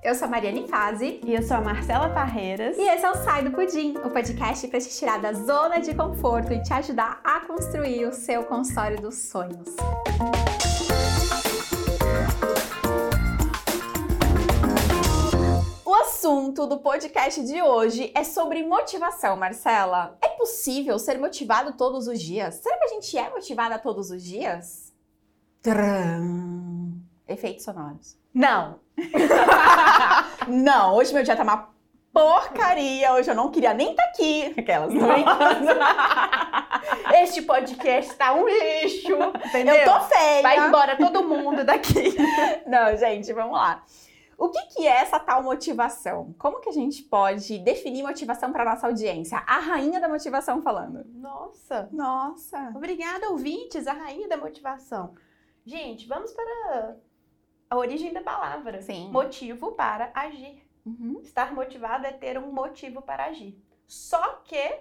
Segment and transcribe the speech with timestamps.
[0.00, 1.20] Eu sou a Mariane Fazi.
[1.24, 2.76] E eu sou a Marcela Parreiras.
[2.78, 5.92] E esse é o Sai do Pudim, o podcast para te tirar da zona de
[5.92, 9.74] conforto e te ajudar a construir o seu consultório dos sonhos.
[15.84, 20.16] O assunto do podcast de hoje é sobre motivação, Marcela.
[20.22, 22.54] É possível ser motivado todos os dias?
[22.54, 24.94] Será que a gente é motivada todos os dias?
[25.60, 26.57] Tcharam.
[27.28, 28.16] Efeitos sonoros.
[28.32, 28.80] Não!
[30.48, 31.68] não, hoje meu dia tá uma
[32.12, 33.12] porcaria.
[33.12, 34.54] Hoje eu não queria nem estar tá aqui.
[34.58, 35.08] Aquelas, não
[37.22, 39.14] Este podcast tá um lixo.
[39.46, 39.74] Entendeu?
[39.74, 40.42] Eu tô feia.
[40.42, 42.16] Vai embora todo mundo daqui.
[42.66, 43.84] não, gente, vamos lá.
[44.38, 46.32] O que, que, é essa tal motivação?
[46.38, 49.42] Como que a gente pode definir motivação para nossa audiência?
[49.46, 51.04] A rainha da motivação falando.
[51.12, 51.88] Nossa!
[51.92, 52.72] Nossa!
[52.74, 55.14] Obrigada, ouvintes, a rainha da motivação.
[55.66, 56.96] Gente, vamos para
[57.70, 58.80] a origem da palavra.
[58.82, 59.10] Sim.
[59.10, 60.62] Motivo para agir.
[60.84, 61.20] Uhum.
[61.22, 63.60] Estar motivado é ter um motivo para agir.
[63.86, 64.80] Só que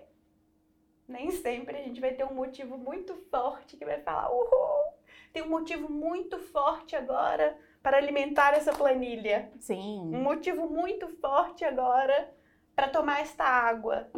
[1.07, 4.93] nem sempre a gente vai ter um motivo muito forte que vai falar: uhul,
[5.31, 9.51] tem um motivo muito forte agora para alimentar essa planilha.
[9.59, 10.11] Sim.
[10.13, 12.33] Um motivo muito forte agora
[12.75, 14.09] para tomar esta água.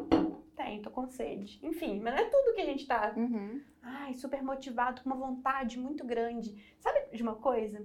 [0.55, 1.59] Tem, tô com sede.
[1.63, 3.13] Enfim, mas não é tudo que a gente tá.
[3.15, 3.61] Uhum.
[3.81, 6.75] Ai, super motivado, com uma vontade muito grande.
[6.79, 7.81] Sabe de uma coisa?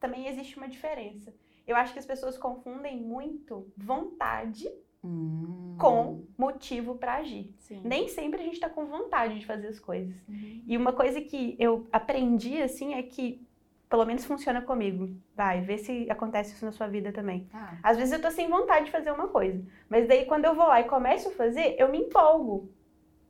[0.00, 1.32] Também existe uma diferença.
[1.66, 4.68] Eu acho que as pessoas confundem muito vontade
[5.04, 5.76] hum.
[5.78, 7.54] com motivo para agir.
[7.58, 7.82] Sim.
[7.84, 10.16] Nem sempre a gente está com vontade de fazer as coisas.
[10.28, 10.62] Uhum.
[10.66, 13.46] E uma coisa que eu aprendi assim é que
[13.88, 15.10] pelo menos funciona comigo.
[15.34, 17.48] Vai, vê se acontece isso na sua vida também.
[17.52, 17.76] Ah.
[17.82, 20.66] Às vezes eu tô sem vontade de fazer uma coisa, mas daí quando eu vou
[20.66, 22.70] lá e começo a fazer, eu me empolgo.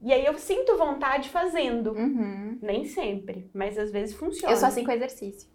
[0.01, 1.93] E aí eu sinto vontade fazendo.
[1.93, 2.59] Uhum.
[2.63, 4.53] Nem sempre, mas às vezes funciona.
[4.53, 5.49] Eu sou assim com exercício.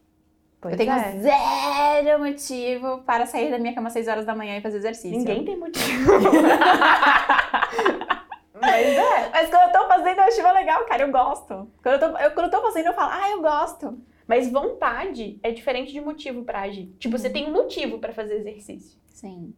[0.64, 1.20] Pois eu tenho é.
[1.20, 5.18] zero motivo para sair da minha cama às 6 horas da manhã e fazer exercício.
[5.18, 6.14] Ninguém tem motivo.
[8.56, 9.30] Mas é.
[9.30, 11.04] Mas quando eu tô fazendo, eu acho legal, cara.
[11.04, 11.68] Eu gosto.
[11.84, 14.00] Quando eu tô, eu, quando eu tô fazendo, eu falo, ah, eu gosto.
[14.26, 16.96] Mas vontade é diferente de motivo pra agir.
[16.98, 18.98] Tipo, você tem um motivo pra fazer exercício.
[19.10, 19.54] Sim,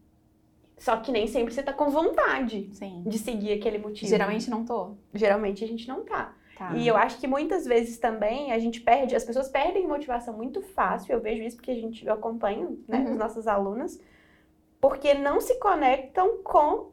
[0.75, 3.03] Só que nem sempre você tá com vontade sim.
[3.05, 4.09] de seguir aquele motivo.
[4.09, 4.95] Geralmente não tô.
[5.13, 6.33] Geralmente a gente não tá.
[6.57, 6.71] Tá.
[6.75, 10.61] E eu acho que muitas vezes também a gente perde, as pessoas perdem motivação muito
[10.61, 11.11] fácil.
[11.13, 13.11] Eu vejo isso porque a gente eu acompanho, né, Uhum.
[13.11, 13.99] as nossas alunas,
[14.79, 16.91] porque não se conectam com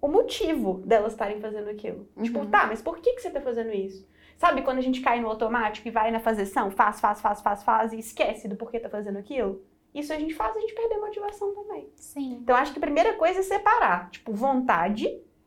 [0.00, 2.08] o motivo delas estarem fazendo aquilo.
[2.22, 2.50] Tipo, Uhum.
[2.50, 4.06] tá, mas por que, que você tá fazendo isso?
[4.36, 7.62] Sabe quando a gente cai no automático e vai na fazeção, faz, faz, faz, faz,
[7.62, 9.62] faz e esquece do porquê tá fazendo aquilo?
[9.94, 11.88] Isso a gente faz a gente perder a motivação também.
[11.94, 12.38] Sim.
[12.42, 14.10] Então acho que a primeira coisa é separar.
[14.10, 15.06] Tipo, vontade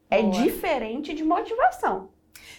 [0.09, 0.31] é Boa.
[0.31, 2.09] diferente de motivação.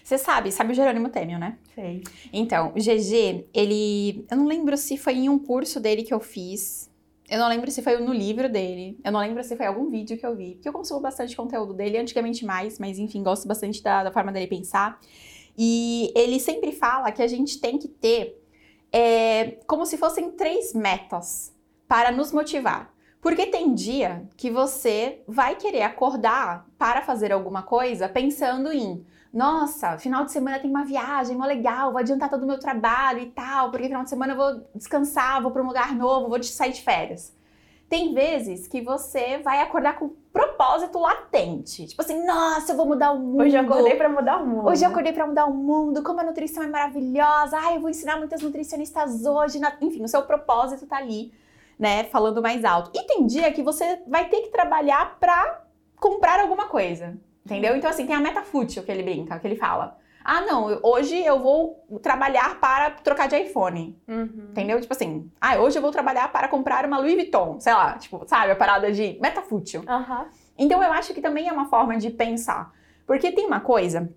[0.02, 1.58] Você sabe, sabe o Jerônimo Temel, né?
[1.74, 2.02] Sei.
[2.32, 4.24] Então, o GG, ele.
[4.30, 6.90] Eu não lembro se foi em um curso dele que eu fiz.
[7.28, 8.98] Eu não lembro se foi no livro dele.
[9.04, 10.54] Eu não lembro se foi algum vídeo que eu vi.
[10.54, 14.32] Porque eu consumo bastante conteúdo dele, antigamente mais, mas enfim, gosto bastante da, da forma
[14.32, 14.98] dele pensar.
[15.56, 18.42] E ele sempre fala que a gente tem que ter
[18.92, 21.54] é, como se fossem três metas
[21.86, 22.94] para nos motivar.
[23.20, 29.98] Porque tem dia que você vai querer acordar para fazer alguma coisa pensando em nossa,
[29.98, 33.26] final de semana tem uma viagem, mó legal, vou adiantar todo o meu trabalho e
[33.26, 36.72] tal, porque final de semana eu vou descansar, vou para um lugar novo, vou sair
[36.72, 37.36] de férias.
[37.88, 41.86] Tem vezes que você vai acordar com propósito latente.
[41.86, 43.42] Tipo assim, nossa, eu vou mudar o mundo.
[43.42, 44.68] Hoje eu acordei pra mudar o mundo.
[44.68, 47.56] Hoje eu acordei para mudar o mundo, como a nutrição é maravilhosa.
[47.56, 49.58] Ai, eu vou ensinar muitas nutricionistas hoje.
[49.80, 51.32] Enfim, o seu propósito tá ali,
[51.78, 52.90] né, falando mais alto.
[52.94, 55.64] E tem dia que você vai ter que trabalhar pra
[55.96, 57.18] comprar alguma coisa.
[57.48, 57.76] Entendeu?
[57.76, 59.96] Então, assim, tem a meta fútil que ele brinca, que ele fala.
[60.22, 63.98] Ah, não, hoje eu vou trabalhar para trocar de iPhone.
[64.06, 64.48] Uhum.
[64.50, 64.78] Entendeu?
[64.78, 67.58] Tipo assim, ah, hoje eu vou trabalhar para comprar uma Louis Vuitton.
[67.58, 68.52] Sei lá, tipo, sabe?
[68.52, 69.82] A parada de meta fútil.
[69.88, 70.26] Aham.
[70.58, 72.70] Então eu acho que também é uma forma de pensar.
[73.06, 74.12] Porque tem uma coisa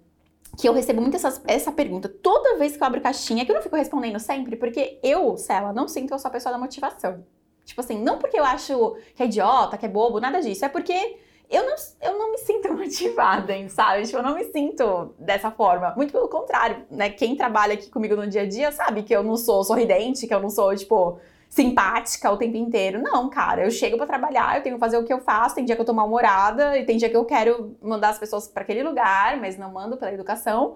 [0.58, 3.56] que eu recebo muito essas- essa pergunta toda vez que eu abro caixinha, que eu
[3.56, 6.60] não fico respondendo sempre, porque eu, Cela, não sinto que eu sou a pessoa da
[6.60, 7.24] motivação.
[7.64, 10.66] Tipo assim, não porque eu acho que é idiota, que é bobo, nada disso.
[10.66, 11.18] É porque
[11.52, 14.04] eu não, eu não me sinto motivada, sabe?
[14.04, 15.94] Tipo, eu não me sinto dessa forma.
[15.96, 17.10] Muito pelo contrário, né?
[17.10, 20.34] Quem trabalha aqui comigo no dia a dia sabe que eu não sou sorridente, que
[20.34, 21.20] eu não sou, tipo,
[21.50, 23.02] simpática o tempo inteiro.
[23.02, 25.56] Não, cara, eu chego pra trabalhar, eu tenho que fazer o que eu faço.
[25.56, 28.48] Tem dia que eu tô mal-humorada e tem dia que eu quero mandar as pessoas
[28.48, 30.76] pra aquele lugar, mas não mando pela educação.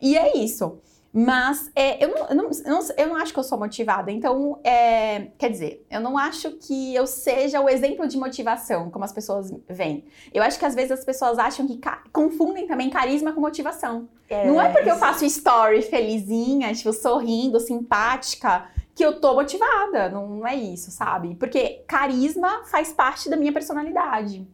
[0.00, 0.78] E é isso.
[1.12, 4.12] Mas é, eu, não, eu, não, eu, não, eu não acho que eu sou motivada.
[4.12, 9.04] Então, é, quer dizer, eu não acho que eu seja o exemplo de motivação, como
[9.04, 10.04] as pessoas veem.
[10.32, 11.80] Eu acho que às vezes as pessoas acham que
[12.12, 14.08] confundem também carisma com motivação.
[14.46, 20.46] não é porque eu faço story felizinha, tipo, sorrindo, simpática, que eu tô motivada, não
[20.46, 21.34] é isso, sabe?
[21.34, 24.46] Porque carisma faz parte da minha personalidade.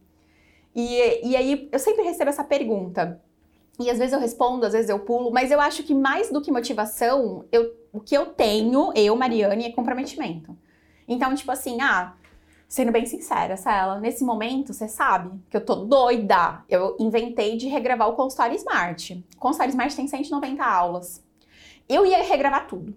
[0.73, 3.21] E, e aí eu sempre recebo essa pergunta.
[3.79, 6.41] E às vezes eu respondo, às vezes eu pulo, mas eu acho que mais do
[6.41, 10.57] que motivação, eu, o que eu tenho, eu, Mariane, é comprometimento.
[11.07, 12.13] Então, tipo assim, ah,
[12.67, 16.63] sendo bem sincera, Cela, nesse momento, você sabe que eu tô doida.
[16.67, 19.25] Eu inventei de regravar o Consultório Smart.
[19.35, 21.23] O Consultório Smart tem 190 aulas.
[21.87, 22.95] Eu ia regravar tudo.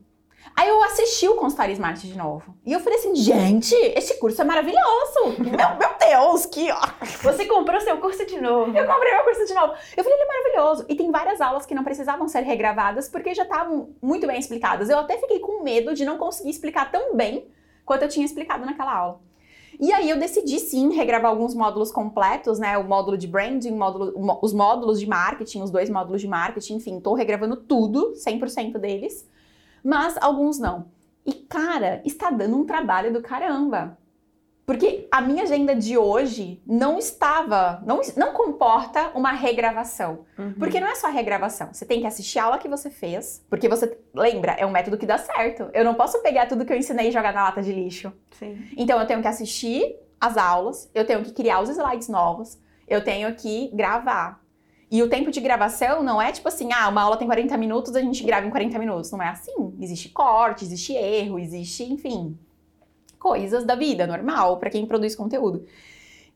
[0.61, 2.55] Aí eu assisti o Consultório Smart de novo.
[2.67, 5.39] E eu falei assim, gente, esse curso é maravilhoso.
[5.39, 6.83] meu, meu Deus, que ó.
[7.23, 8.77] Você comprou seu curso de novo.
[8.77, 9.73] Eu comprei meu curso de novo.
[9.97, 10.85] Eu falei, ele é maravilhoso.
[10.87, 14.91] E tem várias aulas que não precisavam ser regravadas porque já estavam muito bem explicadas.
[14.91, 17.47] Eu até fiquei com medo de não conseguir explicar tão bem
[17.87, 19.21] quanto eu tinha explicado naquela aula.
[19.81, 22.77] E aí eu decidi sim regravar alguns módulos completos, né?
[22.77, 24.13] O módulo de branding, módulo,
[24.43, 29.27] os módulos de marketing, os dois módulos de marketing, enfim, tô regravando tudo, 100% deles
[29.83, 30.87] mas alguns não.
[31.25, 33.99] E cara, está dando um trabalho do caramba.
[34.71, 40.21] Porque a minha agenda de hoje não estava, não, não comporta uma regravação.
[40.39, 40.55] Uhum.
[40.61, 41.71] Porque não é só regravação.
[41.73, 43.45] Você tem que assistir a aula que você fez.
[43.51, 45.69] Porque você, lembra, é um método que dá certo.
[45.75, 48.13] Eu não posso pegar tudo que eu ensinei e jogar na lata de lixo.
[48.39, 48.65] Sim.
[48.77, 52.57] Então eu tenho que assistir as aulas, eu tenho que criar os slides novos,
[52.87, 54.41] eu tenho que gravar.
[54.91, 57.95] E o tempo de gravação não é tipo assim, ah, uma aula tem 40 minutos,
[57.95, 59.11] a gente grava em 40 minutos.
[59.13, 59.73] Não é assim.
[59.81, 62.37] Existe corte, existe erro, existe, enfim,
[63.19, 65.65] coisas da vida normal para quem produz conteúdo.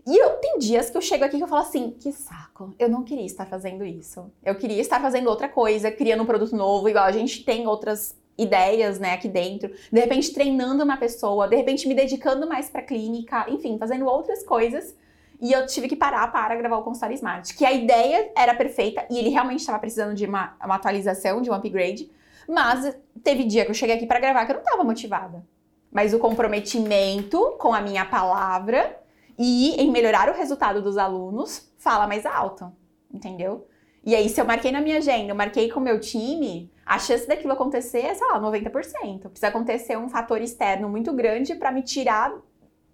[0.07, 2.91] E eu tem dias que eu chego aqui que eu falo assim, que saco, eu
[2.91, 4.31] não queria estar fazendo isso.
[4.45, 8.15] Eu queria estar fazendo outra coisa, criando um produto novo, igual a gente tem outras
[8.37, 9.73] ideias, né, aqui dentro.
[9.91, 14.45] De repente treinando uma pessoa, de repente me dedicando mais para clínica, enfim, fazendo outras
[14.45, 14.95] coisas
[15.45, 17.55] e eu tive que parar para gravar o consultório Smart.
[17.55, 21.51] Que a ideia era perfeita e ele realmente estava precisando de uma, uma atualização, de
[21.51, 22.11] um upgrade.
[22.49, 25.45] Mas teve dia que eu cheguei aqui para gravar que eu não estava motivada.
[25.93, 28.99] Mas o comprometimento com a minha palavra
[29.39, 32.73] e em melhorar o resultado dos alunos fala mais alto,
[33.13, 33.69] entendeu?
[34.03, 36.99] E aí, se eu marquei na minha agenda, eu marquei com o meu time, a
[36.99, 39.29] chance daquilo acontecer é, sei lá, 90%.
[39.29, 42.33] Precisa acontecer um fator externo muito grande para me tirar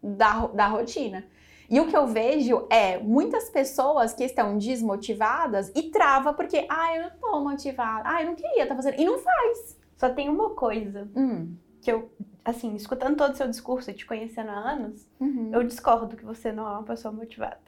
[0.03, 1.25] da, da rotina.
[1.70, 6.96] E o que eu vejo é muitas pessoas que estão desmotivadas e trava porque, ah,
[6.96, 9.78] eu não tô motivada, ah, eu não queria estar tá fazendo, e não faz.
[9.96, 11.55] Só tem uma coisa hum.
[11.81, 12.11] que eu,
[12.44, 15.50] assim, escutando todo o seu discurso e te conhecendo há anos, uhum.
[15.52, 17.61] eu discordo que você não é uma pessoa motivada.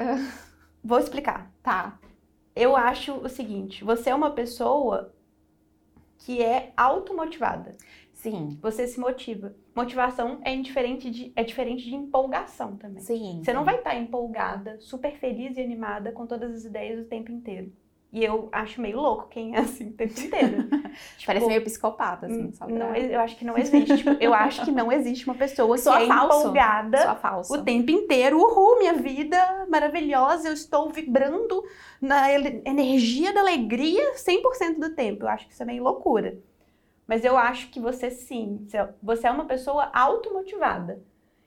[0.00, 0.50] Uh.
[0.82, 1.52] Vou explicar.
[1.62, 1.98] Tá.
[2.56, 5.12] Eu acho o seguinte, você é uma pessoa
[6.16, 7.76] que é automotivada.
[8.20, 8.58] Sim.
[8.60, 9.54] Você se motiva.
[9.74, 13.02] Motivação é diferente de, é diferente de empolgação também.
[13.02, 13.40] Sim.
[13.42, 17.32] Você não vai estar empolgada, super feliz e animada com todas as ideias o tempo
[17.32, 17.72] inteiro.
[18.12, 20.64] E eu acho meio louco quem é assim o tempo inteiro.
[21.16, 22.74] tipo, Parece meio psicopata, assim, hum, só pra...
[22.74, 23.96] não, Eu acho que não existe.
[23.96, 26.40] tipo, eu acho que não existe uma pessoa que é falso.
[26.40, 27.18] empolgada
[27.48, 28.36] o tempo inteiro.
[28.36, 31.64] Uhul, minha vida maravilhosa, eu estou vibrando
[32.02, 35.24] na energia da alegria 100% do tempo.
[35.24, 36.36] Eu acho que isso é meio loucura.
[37.10, 38.68] Mas eu acho que você sim,
[39.02, 41.02] você é uma pessoa automotivada.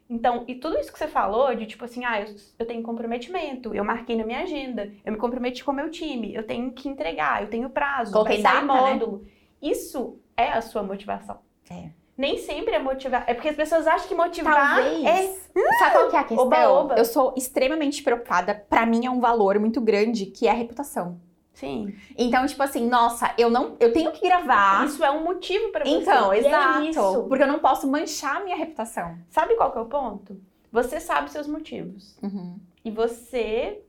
[0.10, 3.74] Então, e tudo isso que você falou, de tipo assim, ah, eu, eu, tenho comprometimento,
[3.74, 6.90] eu marquei na minha agenda, eu me comprometi com o meu time, eu tenho que
[6.90, 8.92] entregar, eu tenho prazo, Coloquei vai sair data, né?
[8.92, 9.20] módulo.
[9.20, 9.30] Né?
[9.62, 11.40] Isso é a sua motivação.
[11.72, 11.92] É.
[12.18, 13.24] Nem sempre é motivar.
[13.26, 15.06] É porque as pessoas acham que motivar Talvez.
[15.06, 15.80] é.
[15.80, 16.46] Sabe qual que é a questão?
[16.46, 16.96] Oba, oba.
[16.96, 18.54] Eu sou extremamente preocupada.
[18.54, 21.22] Para mim é um valor muito grande que é a reputação.
[21.54, 21.96] Sim.
[22.18, 24.86] Então, tipo assim, nossa, eu não, eu tenho que gravar.
[24.86, 25.92] Isso é um motivo para você.
[25.92, 26.88] Então, exato.
[26.88, 27.28] É.
[27.28, 29.18] Porque eu não posso manchar a minha reputação.
[29.30, 30.42] Sabe qual que é o ponto?
[30.72, 32.18] Você sabe seus motivos.
[32.24, 32.60] Uhum.
[32.84, 33.84] E você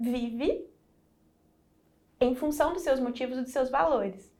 [0.00, 0.66] vive
[2.18, 4.32] em função dos seus motivos e dos seus valores.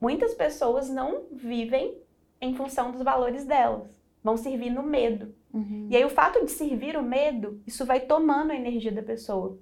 [0.00, 1.96] Muitas pessoas não vivem
[2.40, 3.88] em função dos valores delas.
[4.22, 5.34] Vão servir no medo.
[5.52, 5.88] Uhum.
[5.90, 9.58] E aí, o fato de servir o medo, isso vai tomando a energia da pessoa.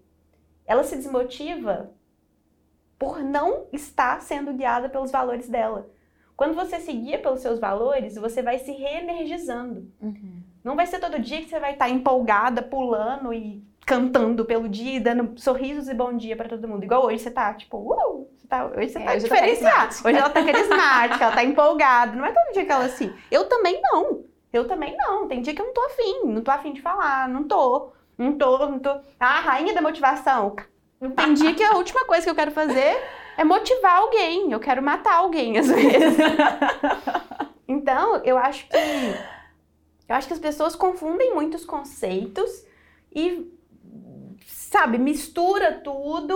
[0.67, 1.93] Ela se desmotiva
[3.03, 5.91] por não estar sendo guiada pelos valores dela.
[6.37, 9.91] Quando você se guia pelos seus valores, você vai se reenergizando.
[10.01, 10.41] Uhum.
[10.63, 15.01] Não vai ser todo dia que você vai estar empolgada, pulando e cantando pelo dia
[15.01, 16.85] dando sorrisos e bom dia para todo mundo.
[16.85, 19.95] Igual hoje você tá, tipo, uh, você tá, hoje você é, tá hoje diferenciada.
[20.05, 22.15] Hoje ela tá carismática, ela tá empolgada.
[22.15, 23.13] Não é todo dia que ela assim.
[23.33, 24.23] Eu também não.
[24.53, 25.27] Eu também não.
[25.27, 27.91] Tem dia que eu não tô afim, não tô afim de falar, não tô.
[28.17, 29.01] Não tô, não tô.
[29.19, 30.55] Ah, rainha da motivação.
[31.03, 32.97] Entendi que a última coisa que eu quero fazer
[33.37, 34.53] é motivar alguém.
[34.53, 36.17] Eu quero matar alguém, às vezes.
[37.67, 38.77] então, eu acho que.
[40.09, 42.51] Eu acho que as pessoas confundem muitos conceitos
[43.15, 43.51] e,
[44.47, 46.35] sabe, mistura tudo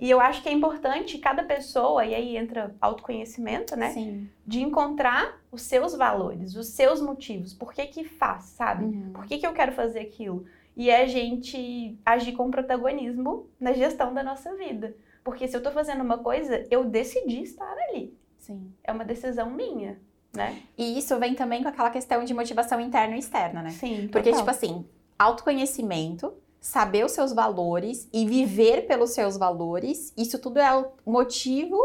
[0.00, 3.90] E eu acho que é importante cada pessoa, e aí entra autoconhecimento, né?
[3.90, 4.28] Sim.
[4.46, 7.52] De encontrar os seus valores, os seus motivos.
[7.52, 8.84] Por que que faz, sabe?
[8.84, 9.12] Uhum.
[9.12, 10.44] Por que que eu quero fazer aquilo?
[10.78, 14.94] E é a gente agir com protagonismo na gestão da nossa vida.
[15.24, 18.16] Porque se eu tô fazendo uma coisa, eu decidi estar ali.
[18.38, 18.72] Sim.
[18.84, 20.00] É uma decisão minha,
[20.32, 20.62] né?
[20.78, 23.70] E isso vem também com aquela questão de motivação interna e externa, né?
[23.70, 24.38] Sim, Porque, total.
[24.38, 24.86] tipo assim,
[25.18, 31.76] autoconhecimento, saber os seus valores e viver pelos seus valores, isso tudo é o motivo,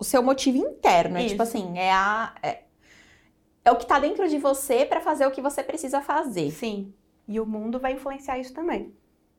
[0.00, 1.16] o seu motivo interno.
[1.16, 1.56] É tipo Isso.
[1.56, 2.34] assim, é a.
[2.42, 2.64] É,
[3.64, 6.50] é o que tá dentro de você pra fazer o que você precisa fazer.
[6.50, 6.92] Sim.
[7.28, 8.92] E o mundo vai influenciar isso também.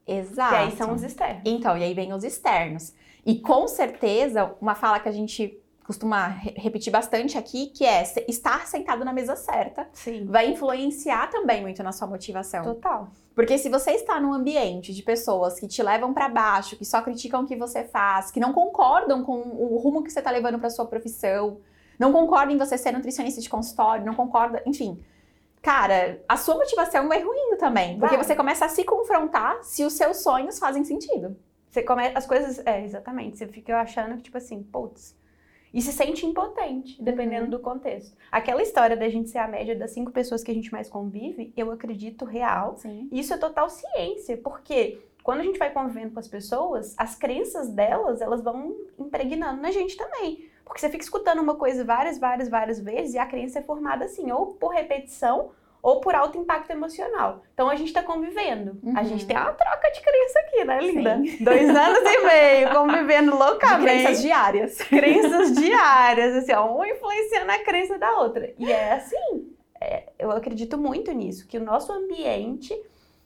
[0.05, 0.53] Exato.
[0.53, 1.41] E aí são os externos.
[1.45, 2.93] Então, e aí vem os externos.
[3.25, 8.03] E com certeza, uma fala que a gente costuma re- repetir bastante aqui, que é
[8.27, 10.25] estar sentado na mesa certa, Sim.
[10.25, 12.61] vai influenciar também muito na sua motivação.
[12.63, 13.07] Total.
[13.33, 17.01] Porque se você está num ambiente de pessoas que te levam pra baixo, que só
[17.01, 20.59] criticam o que você faz, que não concordam com o rumo que você tá levando
[20.59, 21.59] pra sua profissão,
[21.97, 24.99] não concordam em você ser nutricionista de consultório, não concorda, enfim.
[25.67, 28.23] Cara, a sua motivação vai ruindo também, porque Vai.
[28.23, 31.35] você começa a se confrontar se os seus sonhos fazem sentido.
[31.69, 33.37] Você começa as coisas, é, exatamente.
[33.37, 35.13] Você fica achando que tipo assim, putz,
[35.73, 37.49] e se sente impotente, dependendo Uhum.
[37.49, 38.15] do contexto.
[38.31, 41.51] Aquela história da gente ser a média das cinco pessoas que a gente mais convive,
[41.57, 42.77] eu acredito real.
[42.77, 43.09] Sim.
[43.11, 47.67] Isso é total ciência, porque quando a gente vai convivendo com as pessoas, as crenças
[47.67, 50.49] delas, elas vão impregnando na gente também.
[50.67, 54.05] Porque você fica escutando uma coisa várias, várias, várias vezes e a crença é formada
[54.05, 55.49] assim, ou por repetição
[55.81, 57.43] ou por alto impacto emocional.
[57.53, 58.77] Então a gente tá convivendo.
[58.95, 59.05] A Uhum.
[59.05, 61.15] gente tem uma troca de crença aqui, né, linda?
[61.17, 61.37] Sim.
[61.45, 64.77] Dois anos e meio convivendo De loucamente crenças diárias.
[64.89, 68.51] crenças diárias, assim, ó, uma influenciando a crença da outra.
[68.57, 72.75] E é assim, é, eu acredito muito nisso, que o nosso ambiente,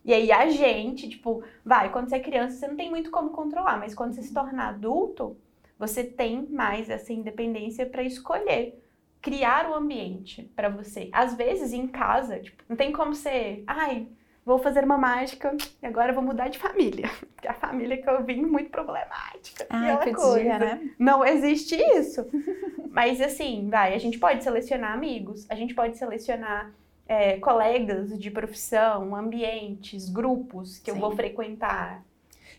[0.06, 3.30] e aí a gente, tipo, vai, quando você é criança, você não tem muito como
[3.32, 5.36] controlar, mas quando você se torna adulto,
[5.82, 8.80] você tem mais essa independência para escolher.
[9.20, 11.10] Criar o ambiente para você.
[11.12, 14.08] Às vezes, em casa, tipo, não tem como ser, ai,
[14.46, 17.10] vou fazer uma mágica e agora eu vou mudar de família.
[17.34, 19.66] Porque a família que eu vim muito problemática.
[19.72, 20.90] Ai, aquela podia, né?
[21.00, 22.28] não existe isso.
[22.92, 26.72] Mas assim, vai, a gente pode selecionar amigos, a gente pode selecionar
[27.08, 31.02] é, colegas de profissão, ambientes, grupos que eu Sim.
[31.02, 32.04] vou frequentar.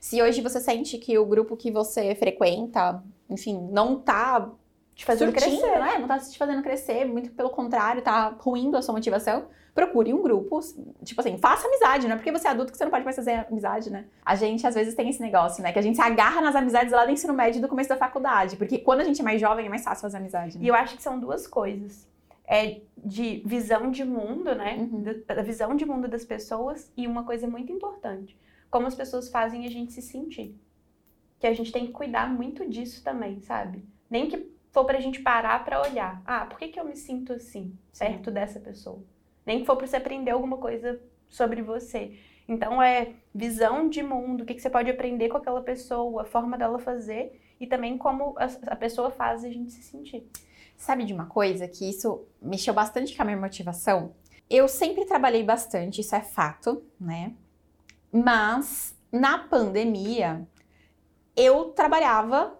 [0.02, 4.50] Se hoje você sente que o grupo que você frequenta, enfim, não tá
[4.96, 5.78] Te fazendo surtindo, crescer.
[5.78, 5.96] né?
[6.00, 9.46] Não tá te fazendo crescer, muito pelo contrário, tá ruindo a sua motivação.
[9.72, 10.58] Procure um grupo,
[11.04, 13.14] tipo assim, faça amizade, não é porque você é adulto que você não pode mais
[13.14, 14.06] fazer amizade, né?
[14.26, 15.72] A gente às vezes tem esse negócio, né?
[15.72, 18.56] Que a gente se agarra nas amizades lá do ensino médio do começo da faculdade.
[18.56, 20.58] Porque quando a gente é mais jovem é mais fácil fazer amizade.
[20.58, 20.64] Né?
[20.64, 22.08] E eu acho que são duas coisas.
[22.44, 24.78] É de visão de mundo, né?
[24.80, 25.04] Uhum.
[25.28, 28.36] Da, da visão de mundo das pessoas e uma coisa muito importante.
[28.72, 30.58] Como as pessoas fazem a gente se sentir.
[31.38, 33.84] Que a gente tem que cuidar muito disso também, sabe?
[34.08, 36.22] Nem que for pra gente parar pra olhar.
[36.24, 39.04] Ah, por que, que eu me sinto assim, perto dessa pessoa?
[39.44, 40.98] Nem que for pra você aprender alguma coisa
[41.28, 42.18] sobre você.
[42.48, 46.24] Então é visão de mundo, o que, que você pode aprender com aquela pessoa, a
[46.24, 50.26] forma dela fazer e também como a, a pessoa faz a gente se sentir.
[50.78, 54.14] Sabe de uma coisa que isso mexeu bastante com a minha motivação?
[54.48, 57.34] Eu sempre trabalhei bastante, isso é fato, né?
[58.12, 60.46] Mas na pandemia
[61.34, 62.58] eu trabalhava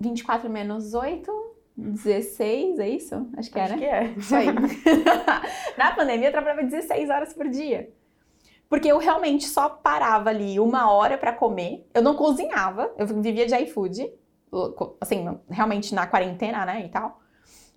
[0.00, 1.30] 24 menos 8,
[1.76, 3.28] 16, é isso?
[3.36, 3.74] Acho que era.
[3.74, 4.04] Acho que é.
[4.16, 4.46] Isso aí.
[5.76, 7.92] Na pandemia eu trabalhava 16 horas por dia.
[8.68, 11.86] Porque eu realmente só parava ali uma hora pra comer.
[11.92, 14.10] Eu não cozinhava, eu vivia de iFood.
[15.00, 17.20] Assim, realmente na quarentena, né, e tal.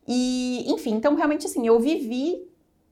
[0.08, 2.48] E, enfim, então realmente assim, eu vivi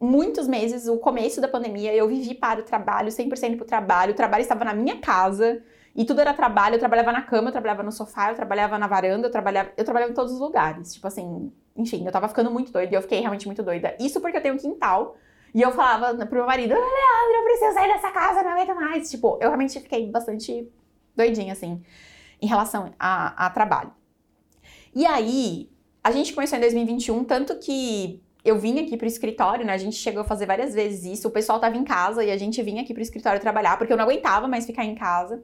[0.06, 4.14] muitos meses, o começo da pandemia, eu vivi para o trabalho, 100% para o trabalho.
[4.14, 5.62] O trabalho estava na minha casa.
[5.96, 8.86] E tudo era trabalho, eu trabalhava na cama, eu trabalhava no sofá, eu trabalhava na
[8.86, 10.94] varanda, eu trabalhava, eu trabalhava em todos os lugares.
[10.94, 13.96] Tipo assim, enfim, eu tava ficando muito doida e eu fiquei realmente muito doida.
[14.00, 15.16] Isso porque eu tenho um quintal.
[15.54, 18.76] E eu falava pro meu marido, ah, Leandro, eu preciso sair dessa casa, não aguento
[18.76, 19.10] mais.
[19.10, 20.70] Tipo, eu realmente fiquei bastante
[21.16, 21.82] doidinha, assim,
[22.42, 23.94] em relação a, a trabalho.
[24.94, 25.70] E aí,
[26.04, 29.74] a gente começou em 2021, tanto que eu vim aqui pro escritório, né?
[29.74, 31.28] A gente chegou a fazer várias vezes isso.
[31.28, 33.98] O pessoal tava em casa e a gente vinha aqui pro escritório trabalhar, porque eu
[33.98, 35.44] não aguentava mais ficar em casa.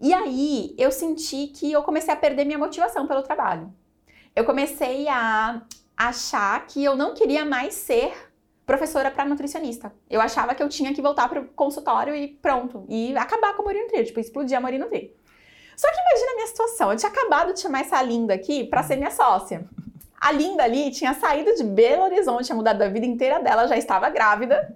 [0.00, 3.74] E aí, eu senti que eu comecei a perder minha motivação pelo trabalho.
[4.34, 5.60] Eu comecei a
[5.96, 8.12] achar que eu não queria mais ser
[8.64, 9.92] professora para nutricionista.
[10.08, 12.86] Eu achava que eu tinha que voltar pro consultório e pronto.
[12.88, 15.16] E acabar com a Morinho Nutri, tipo, explodir a Morinho Nutri.
[15.76, 16.92] Só que imagina a minha situação.
[16.92, 19.68] Eu tinha acabado de chamar essa linda aqui para ser minha sócia.
[20.20, 23.76] A linda ali tinha saído de Belo Horizonte, tinha mudado a vida inteira dela, já
[23.76, 24.74] estava grávida.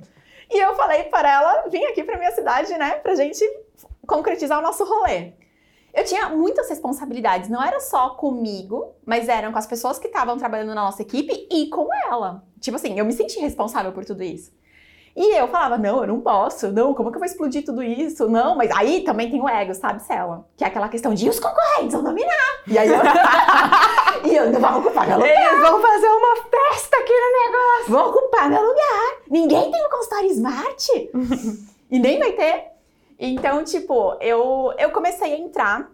[0.50, 3.44] E eu falei para ela vir aqui para minha cidade, né, pra gente
[4.06, 5.32] concretizar o nosso rolê.
[5.92, 7.48] eu tinha muitas responsabilidades.
[7.48, 11.46] Não era só comigo, mas eram com as pessoas que estavam trabalhando na nossa equipe
[11.50, 12.44] e com ela.
[12.60, 14.52] Tipo assim, eu me senti responsável por tudo isso.
[15.16, 18.28] E eu falava, não, eu não posso, não, como que eu vou explodir tudo isso?
[18.28, 20.44] Não, mas aí também tem o ego, sabe, Cela?
[20.56, 22.62] Que é aquela questão de os concorrentes vão dominar.
[22.66, 22.96] E aí eu.
[24.28, 25.30] e eu não vou ocupar meu lugar.
[25.30, 27.92] Eles vão fazer uma festa aqui no negócio.
[27.92, 29.18] Vou ocupar meu lugar.
[29.30, 31.10] Ninguém tem um consultório smart.
[31.90, 32.64] e nem vai ter.
[33.16, 35.90] Então, tipo, eu, eu comecei a entrar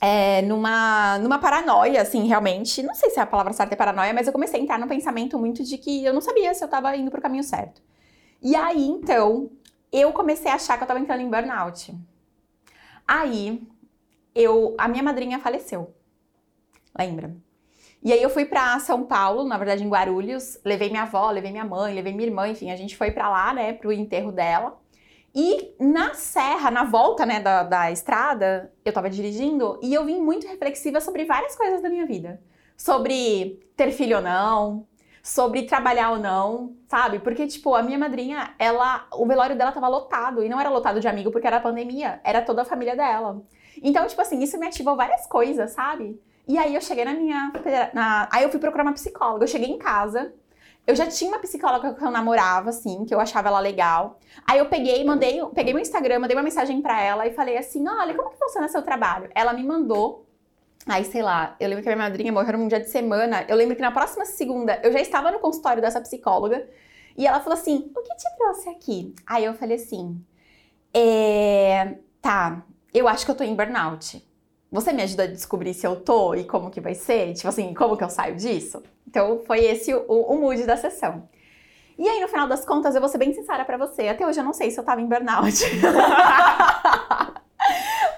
[0.00, 2.84] é, numa, numa paranoia, assim, realmente.
[2.84, 5.36] Não sei se a palavra certa é paranoia, mas eu comecei a entrar num pensamento
[5.40, 7.82] muito de que eu não sabia se eu tava indo pro caminho certo.
[8.42, 9.50] E aí, então,
[9.92, 11.94] eu comecei a achar que eu tava entrando em burnout.
[13.06, 13.66] Aí,
[14.34, 15.94] eu, a minha madrinha faleceu.
[16.98, 17.34] Lembra?
[18.02, 21.50] E aí eu fui para São Paulo, na verdade em Guarulhos, levei minha avó, levei
[21.50, 24.78] minha mãe, levei minha irmã, enfim, a gente foi para lá, né, pro enterro dela.
[25.34, 30.20] E na serra, na volta, né, da, da estrada, eu tava dirigindo e eu vim
[30.20, 32.42] muito reflexiva sobre várias coisas da minha vida.
[32.76, 34.86] Sobre ter filho ou não,
[35.24, 37.18] sobre trabalhar ou não, sabe?
[37.18, 41.00] Porque, tipo, a minha madrinha, ela, o velório dela tava lotado, e não era lotado
[41.00, 43.42] de amigo porque era pandemia, era toda a família dela.
[43.82, 46.20] Então, tipo assim, isso me ativou várias coisas, sabe?
[46.46, 47.50] E aí eu cheguei na minha.
[47.94, 49.44] Na, aí eu fui procurar uma psicóloga.
[49.44, 50.34] Eu cheguei em casa.
[50.86, 54.20] Eu já tinha uma psicóloga que eu namorava, assim, que eu achava ela legal.
[54.46, 57.88] Aí eu peguei, mandei, peguei meu Instagram, mandei uma mensagem para ela e falei assim:
[57.88, 59.30] olha, como que funciona seu trabalho?
[59.34, 60.23] Ela me mandou
[60.86, 63.44] Aí, sei lá, eu lembro que a minha madrinha morreu num dia de semana.
[63.48, 66.66] Eu lembro que na próxima segunda eu já estava no consultório dessa psicóloga
[67.16, 69.14] e ela falou assim: O que te trouxe aqui?
[69.26, 70.22] Aí eu falei assim:
[70.92, 72.62] é, Tá,
[72.92, 74.22] eu acho que eu tô em burnout.
[74.70, 77.32] Você me ajuda a descobrir se eu tô e como que vai ser?
[77.34, 78.82] Tipo assim, como que eu saio disso?
[79.06, 81.28] Então foi esse o, o mood da sessão.
[81.96, 84.08] E aí, no final das contas, eu vou ser bem sincera para você.
[84.08, 85.52] Até hoje eu não sei se eu tava em burnout.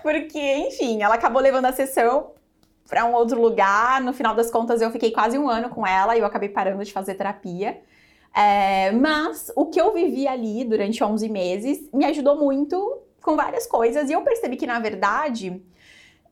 [0.02, 2.32] Porque, enfim, ela acabou levando a sessão
[2.88, 4.00] para um outro lugar.
[4.00, 6.85] No final das contas, eu fiquei quase um ano com ela e eu acabei parando
[6.85, 7.81] de fazer terapia.
[8.35, 13.66] É, mas o que eu vivi ali durante 11 meses me ajudou muito com várias
[13.66, 15.62] coisas e eu percebi que, na verdade,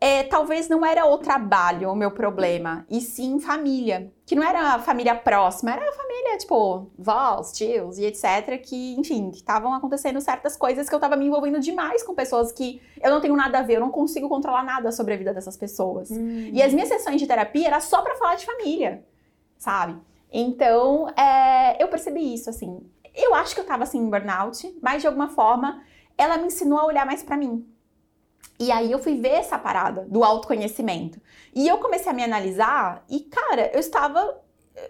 [0.00, 4.12] é, talvez não era o trabalho o meu problema, e sim família.
[4.26, 8.60] Que não era família próxima, era família, tipo, vós, tios e etc.
[8.62, 12.50] Que, enfim, que estavam acontecendo certas coisas que eu tava me envolvendo demais com pessoas
[12.52, 15.34] que eu não tenho nada a ver, eu não consigo controlar nada sobre a vida
[15.34, 16.10] dessas pessoas.
[16.10, 16.50] Hum.
[16.52, 19.04] E as minhas sessões de terapia era só para falar de família,
[19.58, 19.96] sabe?
[20.32, 22.80] Então, é, eu percebi isso, assim.
[23.14, 25.82] Eu acho que eu tava assim em burnout, mas de alguma forma
[26.16, 27.66] ela me ensinou a olhar mais para mim,
[28.58, 31.20] e aí eu fui ver essa parada do autoconhecimento.
[31.54, 34.40] E eu comecei a me analisar e, cara, eu estava.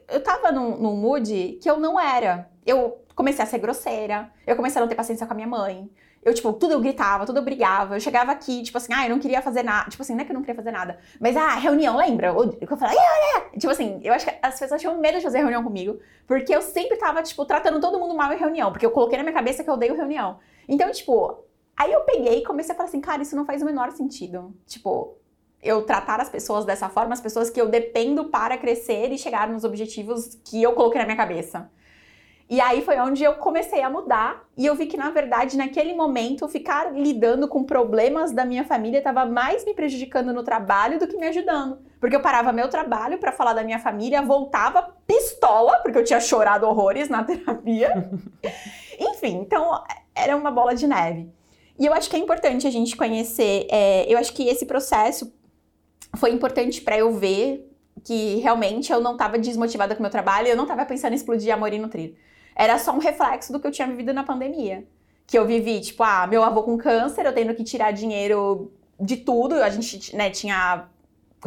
[0.09, 2.51] Eu tava num, num mood que eu não era.
[2.67, 5.91] Eu comecei a ser grosseira, eu comecei a não ter paciência com a minha mãe.
[6.25, 7.97] Eu, tipo, tudo eu gritava, tudo eu brigava.
[7.97, 9.91] Eu chegava aqui, tipo assim, ah, eu não queria fazer nada.
[9.91, 10.99] Tipo assim, não é que eu não queria fazer nada.
[11.21, 12.29] Mas, ah, reunião, lembra?
[12.29, 13.59] Eu, eu falei, ah, é.
[13.59, 16.01] Tipo assim, eu acho que as pessoas tinham medo de fazer reunião comigo.
[16.27, 18.73] Porque eu sempre tava, tipo, tratando todo mundo mal em reunião.
[18.73, 20.39] Porque eu coloquei na minha cabeça que eu odeio reunião.
[20.67, 21.45] Então, tipo,
[21.77, 24.55] Aí eu peguei e comecei a falar assim, cara, isso não faz o menor sentido.
[24.67, 25.17] Tipo,
[25.63, 29.49] eu tratar as pessoas dessa forma, as pessoas que eu dependo para crescer e chegar
[29.49, 31.71] nos objetivos que eu coloquei na minha cabeça.
[32.49, 35.95] E aí foi onde eu comecei a mudar e eu vi que na verdade naquele
[35.95, 41.09] momento ficar lidando com problemas da minha família estava mais me prejudicando no trabalho do
[41.09, 45.79] que me ajudando, porque eu parava meu trabalho para falar da minha família, voltava pistola
[45.83, 48.11] porque eu tinha chorado horrores na terapia.
[49.01, 49.83] Enfim, então
[50.15, 51.33] era uma bola de neve.
[51.79, 53.67] E eu acho que é importante a gente conhecer.
[53.71, 55.33] É, eu acho que esse processo
[56.17, 57.71] foi importante para eu ver
[58.05, 61.17] que realmente eu não estava desmotivada com o meu trabalho, eu não estava pensando em
[61.17, 62.15] explodir amor e nutrir.
[62.55, 64.87] Era só um reflexo do que eu tinha vivido na pandemia.
[65.27, 69.17] Que eu vivi, tipo, ah, meu avô com câncer, eu tendo que tirar dinheiro de
[69.17, 69.55] tudo.
[69.57, 70.87] A gente, né, tinha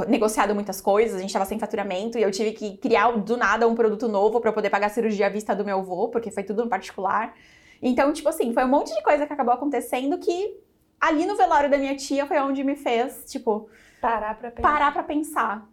[0.08, 3.68] negociado muitas coisas, a gente estava sem faturamento e eu tive que criar do nada
[3.68, 6.44] um produto novo para poder pagar a cirurgia à vista do meu avô, porque foi
[6.44, 7.34] tudo no particular.
[7.82, 10.58] Então, tipo assim, foi um monte de coisa que acabou acontecendo que
[11.00, 13.70] ali no velório da minha tia foi onde me fez, tipo,
[14.02, 14.70] parar pra pensar.
[14.70, 15.70] Parar pra pensar.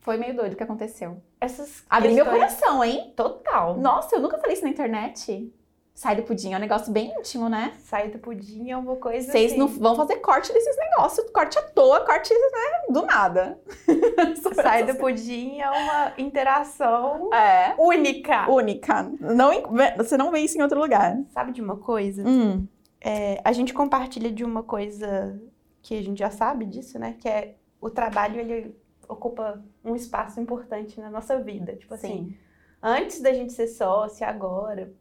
[0.00, 1.20] Foi meio doido o que aconteceu.
[1.40, 2.26] Essas Abri questões...
[2.26, 3.12] meu coração, hein?
[3.16, 3.76] Total.
[3.76, 5.52] Nossa, eu nunca falei isso na internet.
[5.96, 7.72] Sai do pudim é um negócio bem íntimo, né?
[7.78, 9.58] Sai do pudim é uma coisa Vocês assim.
[9.58, 13.58] não vão fazer corte desses negócios, corte à toa, corte né, do nada.
[14.62, 17.74] Sai do pudim é uma interação é.
[17.78, 18.46] única.
[18.46, 19.04] Única.
[19.18, 19.50] Não,
[19.96, 21.16] você não vê isso em outro lugar.
[21.30, 22.22] Sabe de uma coisa?
[22.28, 22.68] Hum.
[23.00, 25.40] É, a gente compartilha de uma coisa
[25.80, 27.16] que a gente já sabe disso, né?
[27.18, 28.76] Que é o trabalho, ele
[29.08, 31.74] ocupa um espaço importante na nossa vida.
[31.74, 32.36] Tipo assim, Sim.
[32.82, 34.92] assim, antes da gente ser sócia, agora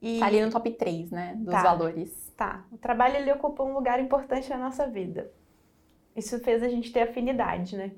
[0.00, 0.18] e...
[0.18, 1.34] Tá ali no top 3, né?
[1.36, 2.32] Dos tá, valores.
[2.36, 2.64] Tá.
[2.72, 5.30] O trabalho ele ocupa um lugar importante na nossa vida.
[6.16, 7.92] Isso fez a gente ter afinidade, né?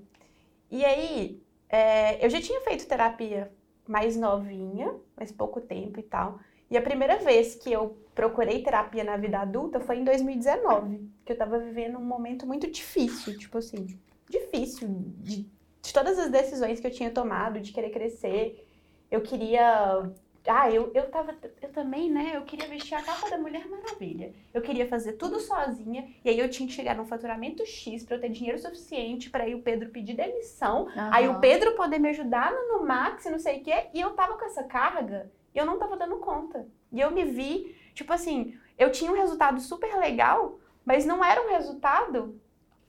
[0.71, 3.53] E aí, é, eu já tinha feito terapia
[3.87, 6.41] mais novinha, mais pouco tempo e tal.
[6.71, 11.33] E a primeira vez que eu procurei terapia na vida adulta foi em 2019, que
[11.33, 13.87] eu tava vivendo um momento muito difícil, tipo assim,
[14.29, 14.89] difícil
[15.19, 15.47] de,
[15.83, 18.67] de todas as decisões que eu tinha tomado, de querer crescer.
[19.11, 20.11] Eu queria
[20.47, 21.37] ah, eu, eu tava.
[21.61, 22.33] Eu também, né?
[22.35, 24.35] Eu queria vestir a capa da Mulher Maravilha.
[24.53, 26.09] Eu queria fazer tudo sozinha.
[26.25, 29.45] E aí eu tinha que chegar num faturamento X pra eu ter dinheiro suficiente para
[29.45, 30.85] aí o Pedro pedir demissão.
[30.85, 31.11] Uhum.
[31.13, 33.87] Aí o Pedro poder me ajudar no, no Max, não sei o quê.
[33.95, 36.67] E eu tava com essa carga e eu não tava dando conta.
[36.91, 41.41] E eu me vi, tipo assim, eu tinha um resultado super legal, mas não era
[41.41, 42.41] um resultado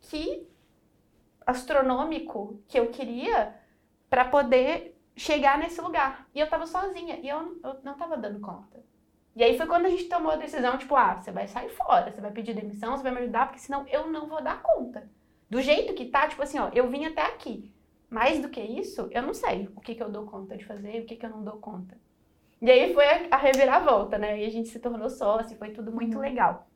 [0.01, 0.47] que
[1.45, 3.55] astronômico que eu queria
[4.09, 6.27] para poder chegar nesse lugar.
[6.33, 8.81] E eu tava sozinha e eu, eu não tava dando conta.
[9.35, 12.11] E aí foi quando a gente tomou a decisão, tipo, ah, você vai sair fora,
[12.11, 15.09] você vai pedir demissão, você vai me ajudar, porque senão eu não vou dar conta.
[15.49, 17.71] Do jeito que tá, tipo assim, ó, eu vim até aqui.
[18.09, 20.97] Mais do que isso, eu não sei o que, que eu dou conta de fazer
[20.97, 21.97] e o que, que eu não dou conta.
[22.61, 24.39] E aí foi a, a reviravolta, né?
[24.39, 26.21] E a gente se tornou sócio, foi tudo muito uhum.
[26.21, 26.67] legal.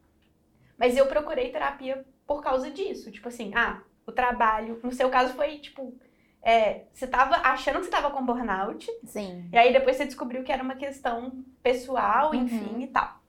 [0.77, 3.11] Mas eu procurei terapia por causa disso.
[3.11, 4.79] Tipo assim, ah, o trabalho.
[4.83, 5.97] No seu caso foi, tipo,
[6.41, 8.87] é, você estava achando que você estava com burnout.
[9.05, 9.49] Sim.
[9.51, 12.43] E aí depois você descobriu que era uma questão pessoal, uhum.
[12.43, 13.19] enfim e tal.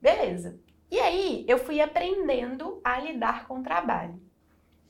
[0.00, 0.58] Beleza.
[0.90, 4.20] E aí eu fui aprendendo a lidar com o trabalho.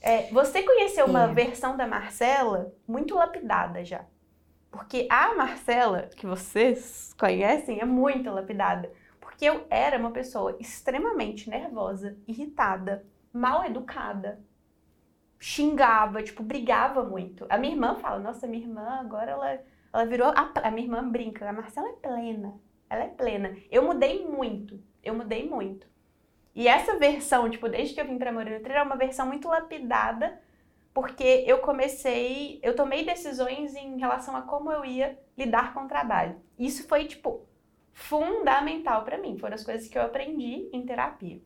[0.00, 1.34] É, você conheceu uma é.
[1.34, 4.04] versão da Marcela muito lapidada já.
[4.70, 8.92] Porque a Marcela, que vocês conhecem, é muito lapidada.
[9.20, 14.40] Porque eu era uma pessoa extremamente nervosa, irritada, mal educada,
[15.38, 17.46] xingava, tipo, brigava muito.
[17.48, 19.60] A minha irmã fala, nossa, minha irmã agora ela,
[19.92, 20.28] ela virou.
[20.28, 22.54] A, a minha irmã brinca, a Marcela é plena.
[22.90, 23.56] Ela é plena.
[23.70, 24.82] Eu mudei muito.
[25.02, 25.86] Eu mudei muito.
[26.54, 29.48] E essa versão, tipo, desde que eu vim pra Moreno Trilha, é uma versão muito
[29.48, 30.40] lapidada,
[30.92, 35.88] porque eu comecei, eu tomei decisões em relação a como eu ia lidar com o
[35.88, 36.40] trabalho.
[36.58, 37.46] Isso foi, tipo,
[37.92, 39.38] fundamental para mim.
[39.38, 41.40] Foram as coisas que eu aprendi em terapia.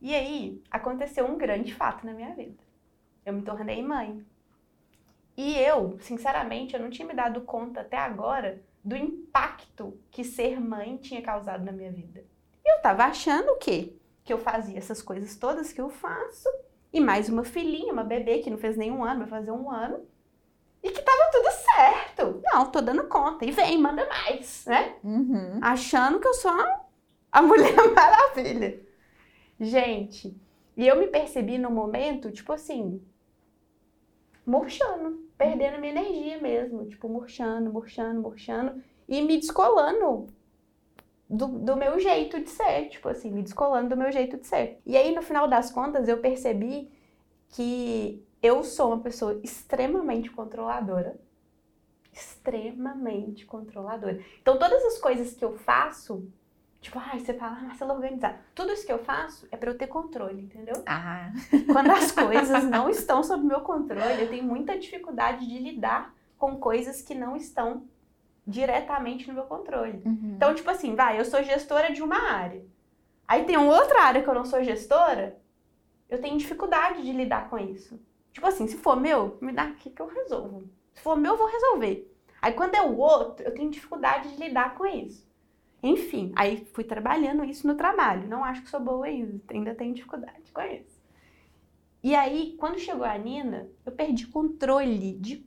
[0.00, 2.71] E aí, aconteceu um grande fato na minha vida
[3.24, 4.24] eu me tornei mãe.
[5.36, 10.60] E eu, sinceramente, eu não tinha me dado conta até agora do impacto que ser
[10.60, 12.24] mãe tinha causado na minha vida.
[12.64, 13.94] Eu tava achando o quê?
[14.24, 16.48] Que eu fazia essas coisas todas que eu faço,
[16.92, 20.04] e mais uma filhinha, uma bebê que não fez nenhum ano, vai fazer um ano,
[20.82, 22.42] e que tava tudo certo.
[22.44, 23.44] Não, tô dando conta.
[23.44, 24.96] E vem, manda mais, né?
[25.02, 25.58] Uhum.
[25.62, 26.52] Achando que eu sou
[27.30, 28.80] a Mulher Maravilha.
[29.60, 30.36] Gente,
[30.76, 33.00] e eu me percebi no momento, tipo assim,
[34.44, 40.26] murchando, perdendo minha energia mesmo, tipo, murchando, murchando, murchando e me descolando
[41.28, 44.80] do, do meu jeito de ser, tipo assim, me descolando do meu jeito de ser.
[44.84, 46.90] E aí, no final das contas, eu percebi
[47.48, 51.18] que eu sou uma pessoa extremamente controladora.
[52.12, 54.22] Extremamente controladora.
[54.40, 56.28] Então, todas as coisas que eu faço,
[56.82, 58.40] Tipo, ai, você fala, ah, Marcela organizada.
[58.56, 60.82] Tudo isso que eu faço é para eu ter controle, entendeu?
[60.84, 61.30] Ah.
[61.72, 66.56] Quando as coisas não estão sob meu controle, eu tenho muita dificuldade de lidar com
[66.56, 67.84] coisas que não estão
[68.44, 70.02] diretamente no meu controle.
[70.04, 70.32] Uhum.
[70.34, 72.64] Então, tipo assim, vai, eu sou gestora de uma área.
[73.28, 75.38] Aí tem uma outra área que eu não sou gestora,
[76.10, 77.98] eu tenho dificuldade de lidar com isso.
[78.32, 80.68] Tipo assim, se for meu, me dá aqui que eu resolvo.
[80.92, 82.12] Se for meu, eu vou resolver.
[82.42, 85.30] Aí quando é o outro, eu tenho dificuldade de lidar com isso.
[85.82, 88.28] Enfim, aí fui trabalhando isso no trabalho.
[88.28, 91.02] Não acho que sou boa ainda, ainda tenho dificuldade com isso.
[92.02, 95.46] E aí, quando chegou a Nina, eu perdi controle de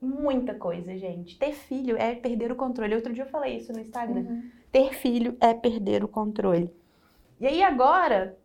[0.00, 1.38] muita coisa, gente.
[1.38, 2.94] Ter filho é perder o controle.
[2.94, 4.20] Outro dia eu falei isso no Instagram.
[4.20, 4.50] Uhum.
[4.70, 6.70] Ter filho é perder o controle.
[7.40, 8.38] E aí agora,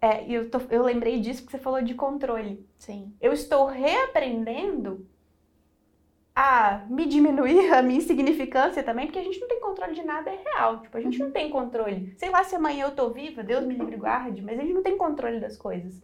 [0.00, 2.66] é, eu, tô, eu lembrei disso porque você falou de controle.
[2.78, 3.14] Sim.
[3.20, 5.06] Eu estou reaprendendo
[6.42, 10.30] a me diminuir a minha insignificância também, porque a gente não tem controle de nada,
[10.30, 10.80] é real.
[10.80, 12.14] Tipo, a gente não tem controle.
[12.16, 14.82] Sei lá se amanhã eu tô viva, Deus me livre guarde, mas a gente não
[14.82, 16.00] tem controle das coisas.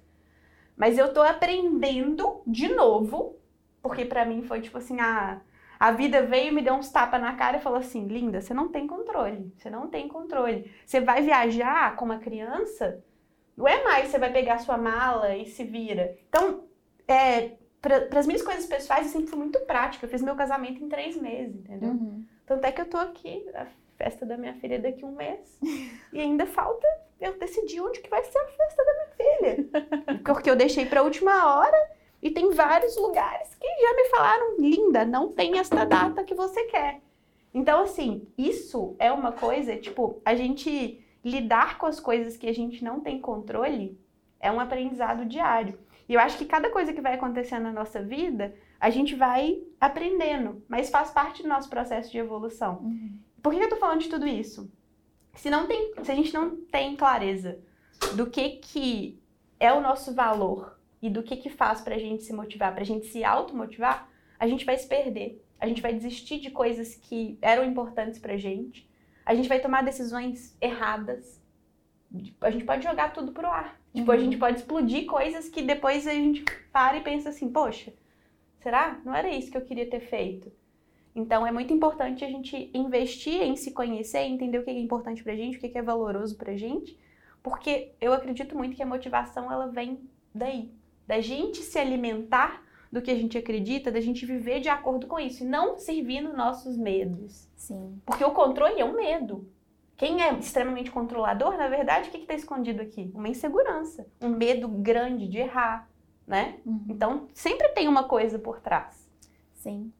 [0.77, 3.37] Mas eu tô aprendendo de novo,
[3.81, 5.41] porque para mim foi tipo assim, a,
[5.81, 8.69] a vida veio me deu uns tapas na cara e falou assim, linda, você não
[8.69, 10.71] tem controle, você não tem controle.
[10.85, 13.03] Você vai viajar com uma criança,
[13.57, 16.15] não é mais você vai pegar sua mala e se vira.
[16.29, 16.65] Então,
[17.09, 20.07] é, para as minhas coisas pessoais, eu sempre fui muito prática.
[20.07, 21.91] Eu fiz meu casamento em três meses, entendeu?
[21.91, 22.25] Uhum.
[22.45, 25.15] Tanto é que eu tô aqui, a festa da minha filha é daqui a um
[25.15, 25.59] mês.
[26.13, 26.87] e ainda falta
[27.21, 30.21] eu decidir onde que vai ser a festa da minha filha.
[30.25, 31.91] Porque eu deixei para a última hora
[32.23, 36.65] e tem vários lugares que já me falaram, linda, não tem esta data que você
[36.65, 37.01] quer.
[37.53, 42.53] Então, assim, isso é uma coisa, tipo, a gente lidar com as coisas que a
[42.53, 43.99] gente não tem controle
[44.39, 45.79] é um aprendizado diário.
[46.09, 49.63] E eu acho que cada coisa que vai acontecendo na nossa vida, a gente vai
[49.81, 52.79] aprendendo, mas faz parte do nosso processo de evolução.
[52.79, 53.19] Uhum.
[53.43, 54.71] Por que eu tô falando de tudo isso?
[55.35, 57.59] Se, não tem, se a gente não tem clareza
[58.15, 59.21] do que, que
[59.59, 63.07] é o nosso valor e do que, que faz pra gente se motivar, pra gente
[63.07, 65.43] se automotivar, a gente vai se perder.
[65.59, 68.89] A gente vai desistir de coisas que eram importantes pra gente.
[69.25, 71.43] A gente vai tomar decisões erradas.
[72.41, 73.81] A gente pode jogar tudo pro ar.
[73.97, 74.21] Tipo, a Uhum.
[74.21, 77.93] gente pode explodir coisas que depois a gente para e pensa assim, poxa,
[78.61, 79.01] será?
[79.05, 80.53] Não era isso que eu queria ter feito.
[81.15, 85.23] Então é muito importante a gente investir em se conhecer, entender o que é importante
[85.25, 86.99] pra gente, o que é valoroso pra gente,
[87.43, 89.99] porque eu acredito muito que a motivação ela vem
[90.35, 90.71] daí,
[91.07, 95.19] da gente se alimentar do que a gente acredita, da gente viver de acordo com
[95.19, 97.49] isso e não servindo nossos medos.
[97.57, 97.99] Sim.
[98.05, 99.49] Porque o controle é um medo.
[99.97, 103.11] Quem é extremamente controlador, na verdade, o que está escondido aqui?
[103.15, 105.89] Uma insegurança, um medo grande de errar,
[106.27, 106.59] né?
[106.67, 106.85] Uhum.
[106.89, 109.09] Então sempre tem uma coisa por trás.
[109.55, 109.91] Sim.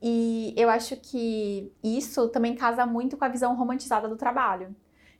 [0.00, 4.74] E eu acho que isso também casa muito com a visão romantizada do trabalho.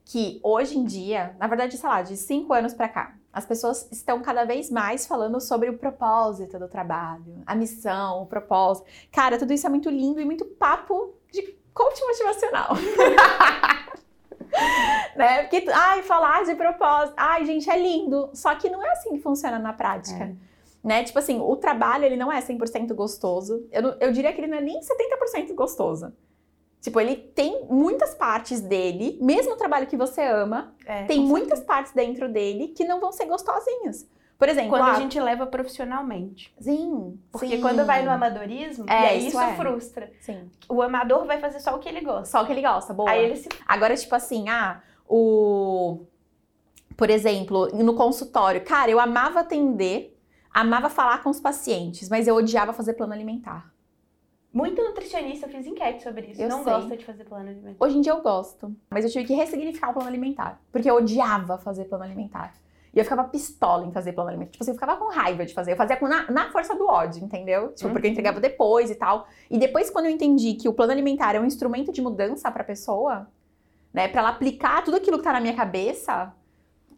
[0.05, 3.89] Que hoje em dia, na verdade, sei lá, de cinco anos pra cá, as pessoas
[3.93, 8.87] estão cada vez mais falando sobre o propósito do trabalho, a missão, o propósito.
[9.13, 12.71] Cara, tudo isso é muito lindo e muito papo de coach motivacional.
[15.17, 15.43] né?
[15.43, 18.31] Porque, ai, falar de propósito, ai, gente, é lindo.
[18.35, 20.35] Só que não é assim que funciona na prática É.
[20.83, 21.05] né?
[21.05, 23.67] Tipo assim, o trabalho, ele não é 100% gostoso.
[23.71, 26.13] Eu, eu diria que ele não é nem 70% gostoso.
[26.81, 31.61] Tipo, ele tem muitas partes dele, mesmo o trabalho que você ama, É, tem muitas
[31.61, 34.05] partes dentro dele que não vão ser gostosinhas.
[34.43, 36.53] Por exemplo, Quando ah, a gente leva profissionalmente.
[36.61, 39.55] sim, Porque sim, quando vai no amadorismo, É, e aí isso isso é.
[39.55, 40.13] frustra.
[40.21, 42.25] Sim, O amador vai fazer só o que ele gosta.
[42.25, 43.09] só o que ele gosta, boa.
[43.09, 43.49] Aí ele se.
[43.69, 46.01] Agora, tipo assim, ah, o.
[46.97, 50.21] Por exemplo, no consultório, cara, eu amava atender,
[50.53, 53.73] amava falar com os pacientes, mas eu odiava fazer plano alimentar.
[54.53, 56.43] Muito nutricionista, eu fiz enquete sobre isso.
[56.43, 56.73] Eu não sei.
[56.73, 57.77] gosta de fazer plano alimentar.
[57.79, 60.97] Hoje em dia eu gosto, mas eu tive que ressignificar o plano alimentar, porque eu
[60.97, 62.61] odiava fazer plano alimentar.
[62.95, 64.53] E eu ficava pistola em fazer plano alimentar.
[64.53, 65.73] Tipo assim, eu ficava com raiva de fazer.
[65.73, 67.73] Eu fazia na, na força do ódio, entendeu?
[67.73, 68.13] Tipo, porque eu Uhum.
[68.13, 69.27] entregava depois e tal.
[69.51, 72.63] E depois, quando eu entendi que o plano alimentar é um instrumento de mudança pra
[72.63, 73.27] pessoa,
[73.95, 74.09] né?
[74.09, 76.35] Pra ela aplicar tudo aquilo que tá na minha cabeça,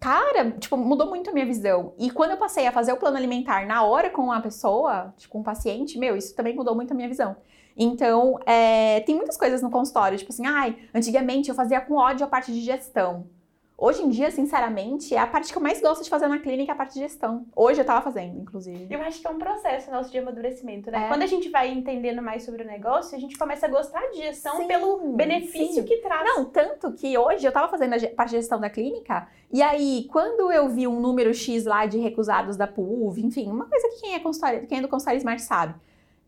[0.01, 1.95] cara, tipo, mudou muito a minha visão.
[1.97, 5.33] E quando eu passei a fazer o plano alimentar na hora com a pessoa, tipo,
[5.33, 7.37] com o paciente, meu, isso também mudou muito a minha visão.
[7.77, 12.25] Então, é, tem muitas coisas no consultório, tipo assim, ai, antigamente eu fazia com ódio
[12.25, 13.27] a parte de gestão.
[13.77, 16.71] Hoje em dia, sinceramente, é a parte que eu mais gosto de fazer na clínica,
[16.71, 17.45] é a parte de gestão.
[17.57, 18.87] Hoje eu tava fazendo, inclusive.
[18.89, 21.07] Eu acho que é um processo nosso de amadurecimento, né?
[21.07, 21.09] É.
[21.09, 24.19] Quando a gente vai entendendo mais sobre o negócio, a gente começa a gostar de
[24.19, 25.85] gestão Sim, pelo benefício sim.
[25.85, 26.25] que traz.
[26.25, 30.07] Não, tanto que hoje eu tava fazendo a parte de gestão da clínica, e aí,
[30.11, 34.03] quando eu vi um número X lá de recusados da PUV, enfim, uma coisa que
[34.03, 35.75] quem é, consultório, quem é do consultório Smart sabe,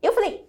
[0.02, 0.48] eu falei,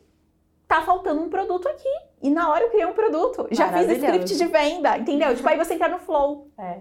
[0.67, 2.06] tá faltando um produto aqui.
[2.21, 3.47] E na hora eu criei um produto.
[3.51, 5.35] Já fiz script de venda, entendeu?
[5.35, 6.49] tipo, aí você entra no flow.
[6.57, 6.79] É.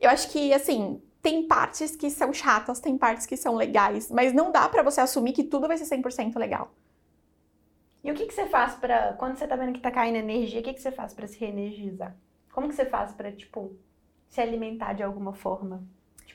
[0.00, 4.32] Eu acho que, assim, tem partes que são chatas, tem partes que são legais, mas
[4.32, 6.70] não dá pra você assumir que tudo vai ser 100% legal.
[8.04, 9.14] E o que, que você faz pra.
[9.14, 11.36] Quando você tá vendo que tá caindo energia, o que, que você faz pra se
[11.38, 12.16] reenergizar?
[12.52, 13.76] Como que você faz pra, tipo,
[14.28, 15.84] se alimentar de alguma forma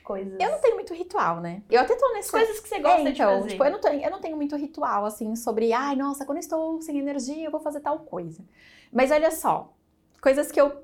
[0.02, 0.38] coisas?
[0.38, 1.62] Eu não tenho muito ritual, né?
[1.70, 2.30] Eu até tô nesse...
[2.30, 3.48] Coisas que você gosta É, de então, fazer.
[3.50, 6.42] tipo, eu não, tenho, eu não tenho muito ritual, assim, sobre, ai, nossa, quando eu
[6.42, 8.44] estou sem energia, eu vou fazer tal coisa.
[8.92, 9.72] Mas olha só,
[10.20, 10.82] coisas que eu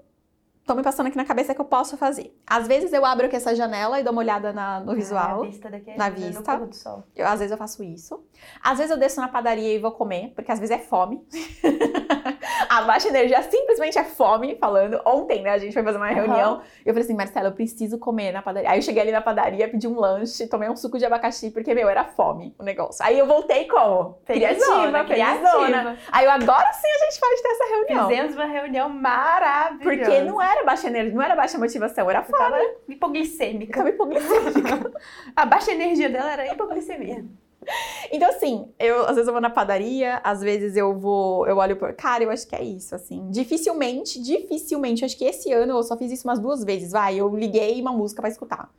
[0.65, 2.39] tô me passando aqui na cabeça que eu posso fazer.
[2.47, 5.43] Às vezes eu abro aqui essa janela e dou uma olhada na- no visual.
[5.43, 6.57] Ah, vista daqui Na ajuda no vista.
[6.59, 7.05] do sol.
[7.17, 8.23] Eu, às vezes eu faço isso.
[8.63, 11.27] Às vezes eu desço na padaria e vou comer, porque às vezes é fome.
[12.69, 15.01] a baixa energia simplesmente é fome, falando.
[15.05, 16.63] Ontem, né, a gente foi fazer uma reunião.
[16.85, 18.71] E eu falei assim, Marcela, eu preciso comer na padaria.
[18.71, 21.75] Aí eu cheguei ali na padaria, pedi um lanche, tomei um suco de abacaxi, porque,
[21.75, 23.05] meu, era fome o negócio.
[23.05, 24.19] Aí eu voltei como?
[24.25, 25.97] Felizona, criativa, criativa.
[26.13, 28.09] Aí eu, agora sim a gente pode ter essa reunião.
[28.09, 29.83] Fizemos uma reunião maravilhosa.
[29.83, 32.39] Porque não era baixa energia, não era baixa motivação, era fome.
[32.39, 33.79] tava Eu hipoglicêmica.
[33.79, 34.93] tava hipoglicêmica.
[35.35, 37.25] A baixa energia dela era hipoglicemia.
[38.11, 41.77] Então, assim, eu às vezes eu vou na padaria, às vezes eu vou, eu olho
[41.77, 41.93] por.
[41.93, 43.31] Cara, eu acho que é isso, assim.
[43.31, 46.93] Dificilmente, dificilmente, acho que esse ano eu só fiz isso umas duas vezes.
[46.93, 48.73] Vai, eu liguei uma música pra escutar.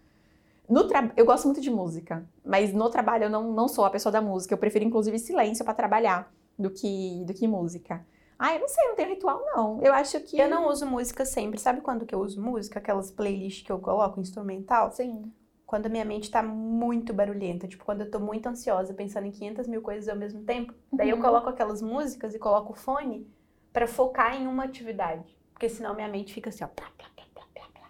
[0.67, 1.11] No tra...
[1.15, 4.21] Eu gosto muito de música, mas no trabalho eu não, não sou a pessoa da
[4.21, 4.53] música.
[4.53, 8.05] Eu prefiro, inclusive, silêncio pra trabalhar do que, do que música.
[8.37, 9.81] Ah, eu não sei, não tenho ritual, não.
[9.81, 10.39] Eu acho que.
[10.39, 11.59] Eu não uso música sempre.
[11.59, 12.79] Sabe quando que eu uso música?
[12.79, 14.91] Aquelas playlists que eu coloco, instrumental?
[14.91, 15.31] Sim.
[15.69, 17.67] Quando a minha mente tá muito barulhenta.
[17.67, 20.73] Tipo, quando eu tô muito ansiosa, pensando em 500 mil coisas ao mesmo tempo.
[20.97, 21.21] Daí eu Uhum.
[21.21, 23.31] coloco aquelas músicas e coloco o fone
[23.71, 25.37] pra focar em uma atividade.
[25.53, 26.67] Porque senão minha mente fica assim, ó.
[26.67, 27.89] Plá, plá, plá, plá, plá, plá.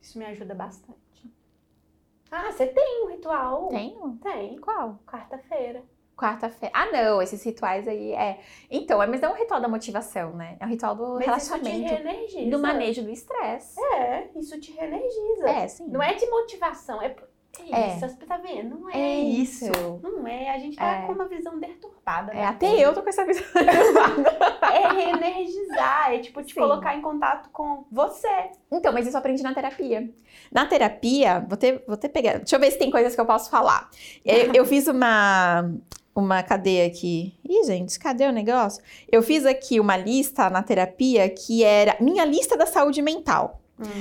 [0.00, 1.30] Isso me ajuda bastante.
[2.30, 3.68] Ah, você tem um ritual?
[3.68, 4.16] Tenho?
[4.22, 4.56] Tem.
[4.58, 4.98] Qual?
[5.06, 5.84] Quarta-feira.
[6.18, 6.74] Quarta-feira.
[6.76, 8.40] Ah, não, esses rituais aí é.
[8.68, 10.56] Então, é, mas é um ritual da motivação, né?
[10.58, 12.50] É um ritual do Mas relaxamento, isso te reenergiza.
[12.50, 13.80] do manejo do estresse.
[13.94, 15.48] É, isso te reenergiza.
[15.48, 15.86] É, sim.
[15.88, 17.14] Não é de motivação, é.
[17.70, 17.96] É É.
[17.96, 18.78] isso, você tá vendo?
[18.78, 19.64] Não é, É isso.
[19.64, 20.00] isso.
[20.02, 21.06] Não é, a gente tá É.
[21.06, 22.32] com uma visão deturpada.
[22.32, 23.44] É, da até eu tô com essa visão.
[24.70, 26.60] É reenergizar, é tipo te Sim.
[26.60, 28.50] colocar em contato com você.
[28.70, 30.08] Então, mas isso eu aprendi na terapia.
[30.52, 32.38] Na terapia, vou ter, vou ter pegar.
[32.38, 33.88] Deixa eu ver se tem coisas que eu posso falar.
[34.24, 35.72] Eu, eu fiz uma,
[36.20, 37.34] uma cadeia aqui.
[37.48, 38.82] Ih, gente, cadê o negócio?
[39.10, 43.60] Eu fiz aqui uma lista na terapia que era minha lista da saúde mental.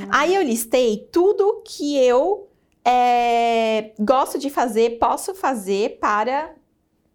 [0.10, 2.48] Aí eu listei tudo que eu
[2.84, 6.54] é, gosto de fazer, posso fazer para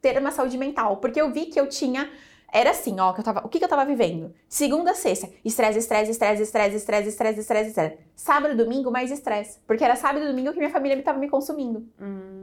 [0.01, 0.99] ter uma saúde mental.
[0.99, 2.09] Porque eu vi que eu tinha.
[2.55, 4.35] Era assim, ó, que eu tava, o que, que eu tava vivendo?
[4.47, 7.99] Segunda sexta, estresse, estresse, estresse, estresse, estresse, estresse, estresse, estresse.
[8.15, 9.59] Sábado e domingo, mais estresse.
[9.67, 11.89] Porque era sábado e domingo que minha família estava me consumindo.
[11.99, 12.42] Hum.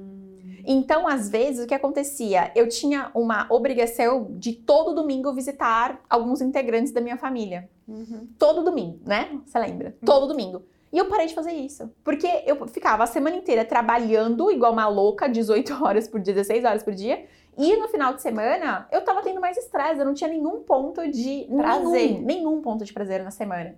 [0.71, 2.51] Então, às vezes, o que acontecia?
[2.53, 7.67] Eu tinha uma obrigação de todo domingo visitar alguns integrantes da minha família.
[7.87, 8.27] Uhum.
[8.37, 9.39] Todo domingo, né?
[9.43, 9.95] Você lembra?
[10.05, 10.61] Todo domingo.
[10.93, 11.91] E eu parei de fazer isso.
[12.03, 16.63] Porque eu ficava a semana inteira trabalhando igual uma louca, 18 horas por dia, 16
[16.63, 17.25] horas por dia.
[17.57, 19.99] E no final de semana, eu tava tendo mais estresse.
[19.99, 21.47] Eu não tinha nenhum ponto de...
[21.49, 22.11] Prazer.
[22.11, 23.75] Nenhum, nenhum ponto de prazer na semana.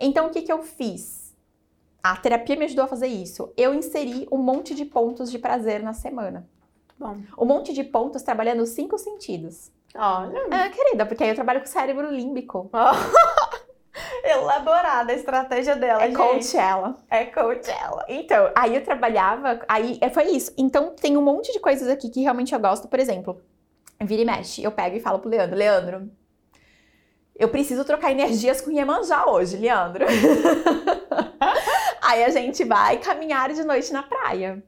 [0.00, 1.29] Então, o que que eu fiz?
[2.02, 3.52] A terapia me ajudou a fazer isso.
[3.56, 6.48] Eu inseri um monte de pontos de prazer na semana.
[6.98, 7.16] Bom.
[7.38, 9.70] Um monte de pontos trabalhando os cinco sentidos.
[9.94, 10.46] Olha.
[10.50, 12.70] Ah, querida, porque aí eu trabalho com o cérebro límbico.
[14.24, 16.16] Elaborada a estratégia dela, É gente.
[16.16, 16.96] coach ela.
[17.10, 18.04] É coach ela.
[18.08, 20.52] Então, aí eu trabalhava, aí é, foi isso.
[20.56, 22.86] Então, tem um monte de coisas aqui que realmente eu gosto.
[22.88, 23.40] Por exemplo,
[24.00, 26.10] vira e mexe, eu pego e falo pro Leandro, Leandro,
[27.36, 30.04] eu preciso trocar energias com Iemanjá hoje, Leandro.
[32.10, 34.62] aí a gente vai caminhar de noite na praia.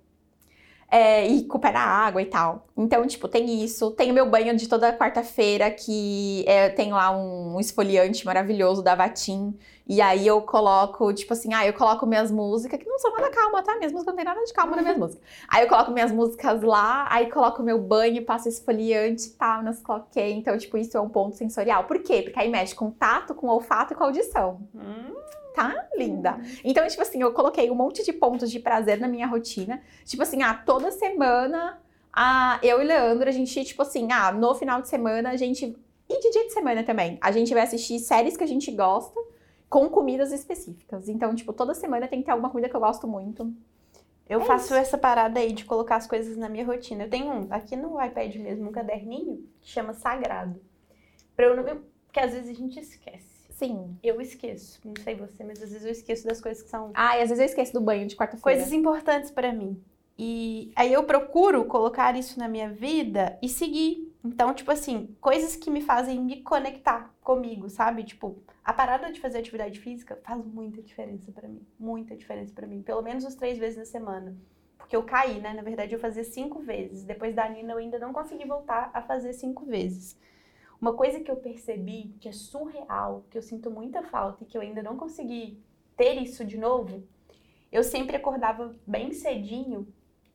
[0.91, 2.67] É, e com o pé na água e tal.
[2.77, 3.93] Então, tipo, tem isso.
[3.93, 8.95] Tem o meu banho de toda quarta-feira, que é, tem lá um esfoliante maravilhoso da
[8.95, 9.59] Vatim.
[9.89, 13.31] E aí eu coloco, tipo assim, ah, eu coloco minhas músicas, que não são nada
[13.31, 13.75] calma, tá?
[13.77, 15.25] Minhas músicas não tem nada de calma nas minhas músicas.
[15.49, 19.81] Aí eu coloco minhas músicas lá, aí coloco meu banho, passo esfoliante e tal, nas
[19.81, 20.33] coloquei.
[20.33, 21.85] Então, tipo, isso é um ponto sensorial.
[21.85, 22.21] Por quê?
[22.21, 24.61] Porque aí mexe com tato, com olfato e com audição.
[24.75, 25.15] Hum.
[25.55, 25.87] Tá?
[25.97, 26.41] Linda.
[26.65, 29.83] Então, tipo assim, eu coloquei um monte de pontos de prazer na minha rotina.
[30.05, 31.79] Tipo assim, ah, toda semana,
[32.13, 35.77] ah, eu e Leandro, a gente, tipo assim, ah, no final de semana a gente.
[36.09, 37.19] E de dia de semana também.
[37.21, 39.19] A gente vai assistir séries que a gente gosta
[39.69, 41.09] com comidas específicas.
[41.09, 43.51] Então, tipo, toda semana tem que ter alguma comida que eu gosto muito.
[44.29, 44.75] Eu É faço isso.
[44.75, 47.05] essa parada aí de colocar as coisas na minha rotina.
[47.05, 50.61] Eu tenho um, aqui no iPad mesmo, um caderninho que chama Sagrado.
[51.35, 51.65] Pra eu não.
[51.65, 53.32] Porque às vezes a gente esquece.
[53.67, 53.97] Sim.
[54.03, 54.81] Eu esqueço.
[54.85, 57.29] Não sei você, mas às vezes eu esqueço das coisas que são Ah, e às
[57.29, 58.43] vezes eu esqueço do banho de quarta-feira.
[58.43, 59.83] coisas importantes pra mim.
[60.19, 64.13] E aí eu procuro colocar isso na minha vida e seguir.
[64.25, 68.05] Então, tipo assim, coisas que me fazem me conectar comigo, sabe?
[68.05, 71.63] Tipo, a parada de fazer atividade física faz muita diferença pra mim.
[71.79, 72.83] Muita diferença pra mim.
[72.83, 74.37] Pelo menos uns três vezes na semana.
[74.79, 75.55] Porque eu caí, né?
[75.55, 77.03] Na verdade, eu fazia cinco vezes.
[77.05, 80.17] Depois da Nina, eu ainda não consegui voltar a fazer cinco vezes.
[80.83, 84.59] Uma coisa que eu percebi que é surreal, que eu sinto muita falta e que
[84.59, 85.63] eu ainda não consegui
[85.97, 87.07] ter isso de novo,
[87.71, 89.87] eu sempre acordava bem cedinho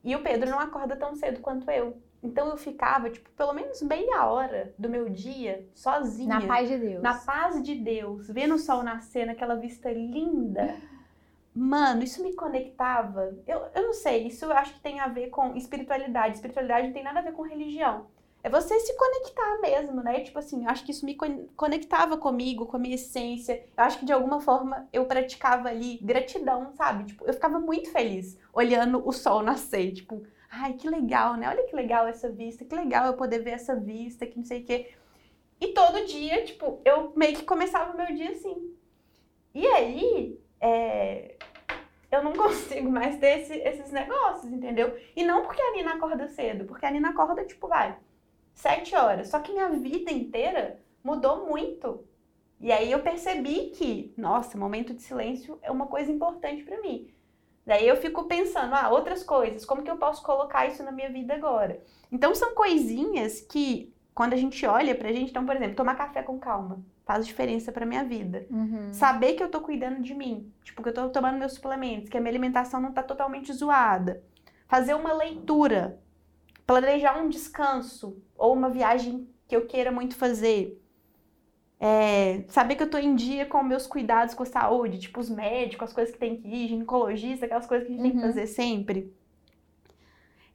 [0.02, 2.02] e o Pedro não acorda tão cedo quanto eu.
[2.24, 6.40] Então eu ficava, tipo, pelo menos meia hora do meu dia sozinha.
[6.40, 7.04] Na paz de Deus.
[7.04, 10.78] Na paz de Deus, vendo o sol nascer naquela vista linda.
[11.54, 13.38] Mano, isso me conectava.
[13.46, 16.36] Eu, eu não sei, isso eu acho que tem a ver com espiritualidade.
[16.36, 18.08] Espiritualidade não tem nada a ver com religião.
[18.44, 20.22] É você se conectar mesmo, né?
[20.22, 23.66] Tipo assim, eu acho que isso me con- conectava comigo, com a minha essência.
[23.78, 27.06] Eu acho que de alguma forma eu praticava ali gratidão, sabe?
[27.06, 29.92] Tipo, eu ficava muito feliz olhando o sol nascer.
[29.94, 31.50] Tipo, ai, que legal, né?
[31.50, 34.62] Olha que legal essa vista, que legal eu poder ver essa vista, que não sei
[34.62, 34.92] o quê.
[35.60, 38.76] E todo dia, tipo, eu meio que começava o meu dia assim.
[39.54, 41.36] E aí, é,
[42.12, 44.98] eu não consigo mais ter esse- esses negócios, entendeu?
[45.16, 47.98] E não porque a Nina acorda cedo, porque a Nina acorda, tipo, vai,
[48.58, 49.30] sete horas.
[49.30, 52.04] Só que minha vida inteira mudou muito.
[52.60, 57.08] E aí eu percebi que, nossa, momento de silêncio é uma coisa importante pra mim.
[57.64, 61.10] Daí eu fico pensando, ah, outras coisas, como que eu posso colocar isso na minha
[61.10, 61.80] vida agora?
[62.12, 66.24] Então são coisinhas que, quando a gente olha pra gente, então, por exemplo, tomar café
[66.24, 68.46] com calma faz diferença pra minha vida.
[68.50, 68.92] Uhum.
[68.92, 72.18] Saber que eu tô cuidando de mim, tipo, que eu tô tomando meus suplementos, que
[72.18, 74.22] a minha alimentação não tá totalmente zoada.
[74.68, 76.02] Fazer uma leitura,
[76.66, 80.82] planejar um descanso ou uma viagem que eu queira muito fazer.
[81.80, 85.30] É, saber que eu tô em dia com meus cuidados com a saúde, tipo os
[85.30, 88.18] médicos, as coisas que tem que ir, ginecologista, aquelas coisas que a gente tem que
[88.18, 88.24] Uhum.
[88.24, 89.14] fazer sempre.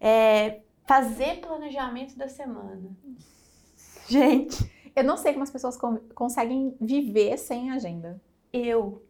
[0.00, 2.90] É, fazer planejamento da semana.
[4.08, 8.20] Gente, Eu não sei como as pessoas con- conseguem viver sem agenda.
[8.52, 9.02] Eu,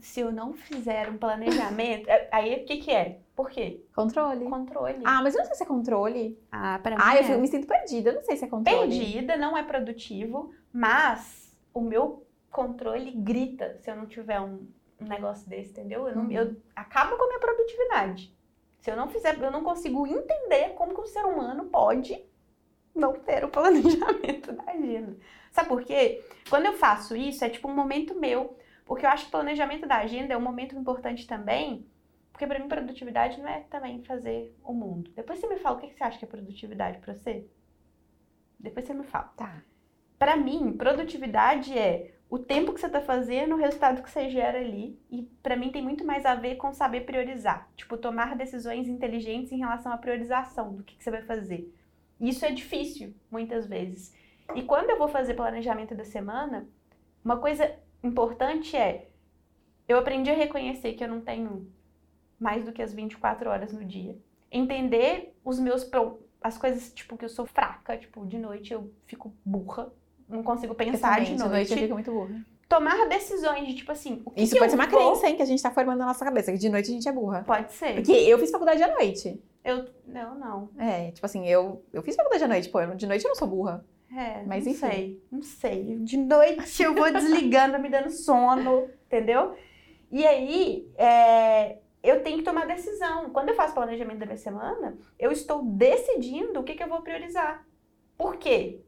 [0.00, 3.20] se eu não fizer um planejamento, é- aí o que que é?
[3.34, 3.82] Por quê?
[3.94, 4.44] Controle.
[4.48, 5.02] Controle.
[5.04, 6.38] Ah, mas eu não sei se é controle.
[6.50, 7.24] Ah, pra mim Ah, eu, é.
[7.24, 8.10] fico- me sinto perdida.
[8.10, 8.78] Eu não sei se é controle.
[8.88, 14.66] perdida, não é produtivo, mas o meu controle grita se eu não tiver um,
[14.98, 16.08] um negócio desse, entendeu?
[16.08, 16.30] Eu, não, Uhum.
[16.32, 18.34] eu acaba com a minha produtividade.
[18.80, 22.18] Se eu não fizer, eu não consigo entender como que o ser humano pode
[22.94, 25.14] não ter o planejamento da agenda.
[25.50, 26.24] Sabe por quê?
[26.48, 28.56] Quando eu faço isso, é tipo um momento meu,
[28.86, 31.84] porque eu acho que o planejamento da agenda é um momento importante também,
[32.32, 35.10] porque pra mim produtividade não é também fazer o mundo.
[35.14, 37.44] Depois você me fala o que você acha que é produtividade pra você?
[38.58, 39.32] Depois você me fala.
[39.36, 39.62] Tá.
[40.18, 44.58] Pra mim, produtividade é o tempo que você tá fazendo, o resultado que você gera
[44.58, 44.98] ali.
[45.10, 47.68] E pra mim tem muito mais a ver com saber priorizar.
[47.76, 51.72] Tipo, tomar decisões inteligentes em relação à priorização do que, que você vai fazer.
[52.20, 54.14] Isso é difícil, muitas vezes.
[54.54, 56.66] E quando eu vou fazer planejamento da semana,
[57.24, 59.08] uma coisa importante é
[59.88, 61.70] eu aprendi a reconhecer que eu não tenho
[62.38, 64.16] mais do que as 24 horas no dia.
[64.50, 68.90] Entender os meus pro- as coisas tipo que eu sou fraca, tipo, de noite eu
[69.06, 69.92] fico burra,
[70.28, 71.72] não consigo pensar de Exatamente, noite.
[71.72, 72.44] eu fico muito burra.
[72.68, 75.36] Tomar decisões de tipo assim, o que Isso que pode ser uma vou- crença, hein,
[75.36, 77.44] que a gente tá formando na nossa cabeça, que de noite a gente é burra.
[77.44, 77.94] Pode ser.
[77.94, 79.40] Porque eu fiz faculdade à noite.
[79.64, 80.68] Eu não, não.
[80.78, 83.36] É, tipo assim, eu, eu fiz faculdade à noite, pô, eu- de noite eu não
[83.36, 83.84] sou burra.
[84.10, 84.74] É, Mas não enfim.
[84.74, 85.96] sei, não sei.
[85.98, 89.56] De noite eu vou desligando, me dando sono, entendeu?
[90.10, 93.30] E aí, é, eu tenho que tomar decisão.
[93.30, 97.02] Quando eu faço planejamento da minha semana, eu estou decidindo o que, que eu vou
[97.02, 97.66] priorizar.
[98.16, 98.80] Por quê?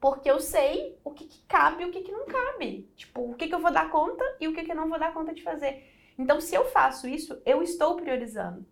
[0.00, 2.88] Porque eu sei o que, que cabe e o que, que não cabe.
[2.96, 4.98] Tipo, o que, que eu vou dar conta e o que, que eu não vou
[4.98, 5.84] dar conta de fazer.
[6.18, 8.64] Então, se eu faço isso, eu estou priorizando.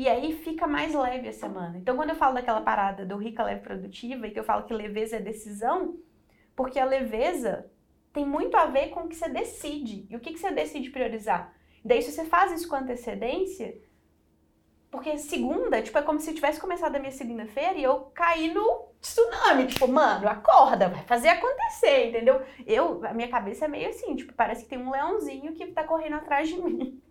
[0.00, 1.76] E aí fica mais leve a semana.
[1.76, 4.72] Então, quando eu falo daquela parada do rica, leve, produtiva, e que eu falo que
[4.72, 5.98] leveza é decisão,
[6.56, 7.70] porque a leveza
[8.10, 10.06] tem muito a ver com o que você decide.
[10.08, 11.54] E o que, que você decide priorizar?
[11.84, 13.78] Daí, se você faz isso com antecedência,
[14.90, 18.88] porque segunda, tipo, é como se tivesse começado a minha segunda-feira e eu caí no
[19.02, 19.66] tsunami.
[19.66, 22.40] Tipo, mano, acorda, vai fazer acontecer, entendeu?
[22.66, 25.84] Eu, a minha cabeça é meio assim, tipo, parece que tem um leãozinho que tá
[25.84, 27.02] correndo atrás de mim.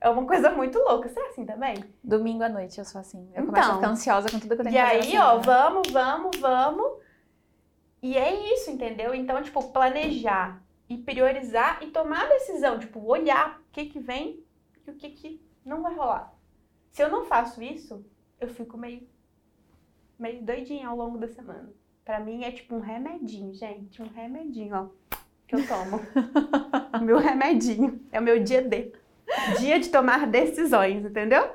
[0.00, 1.08] É uma coisa muito louca.
[1.08, 1.74] Você é assim também?
[2.02, 3.18] Domingo à noite eu sou assim.
[3.34, 3.46] Eu Então.
[3.46, 5.08] começo a ficar ansiosa com tudo que eu tenho E que fazer.
[5.08, 5.42] aí, na ó, semana.
[5.70, 6.92] vamos, vamos, vamos.
[8.02, 9.14] E é isso, entendeu?
[9.14, 14.42] Então, tipo, planejar e priorizar e tomar decisão, tipo, olhar o que que vem
[14.86, 16.32] e o que que não vai rolar.
[16.88, 18.04] Se eu não faço isso,
[18.40, 19.06] eu fico meio
[20.18, 21.70] meio doidinha ao longo da semana.
[22.04, 26.00] Pra mim é tipo um remedinho, gente, um remedinho, ó, que eu tomo.
[27.04, 28.92] meu remedinho, é o meu dia D.
[29.58, 31.48] Dia de tomar decisões, entendeu?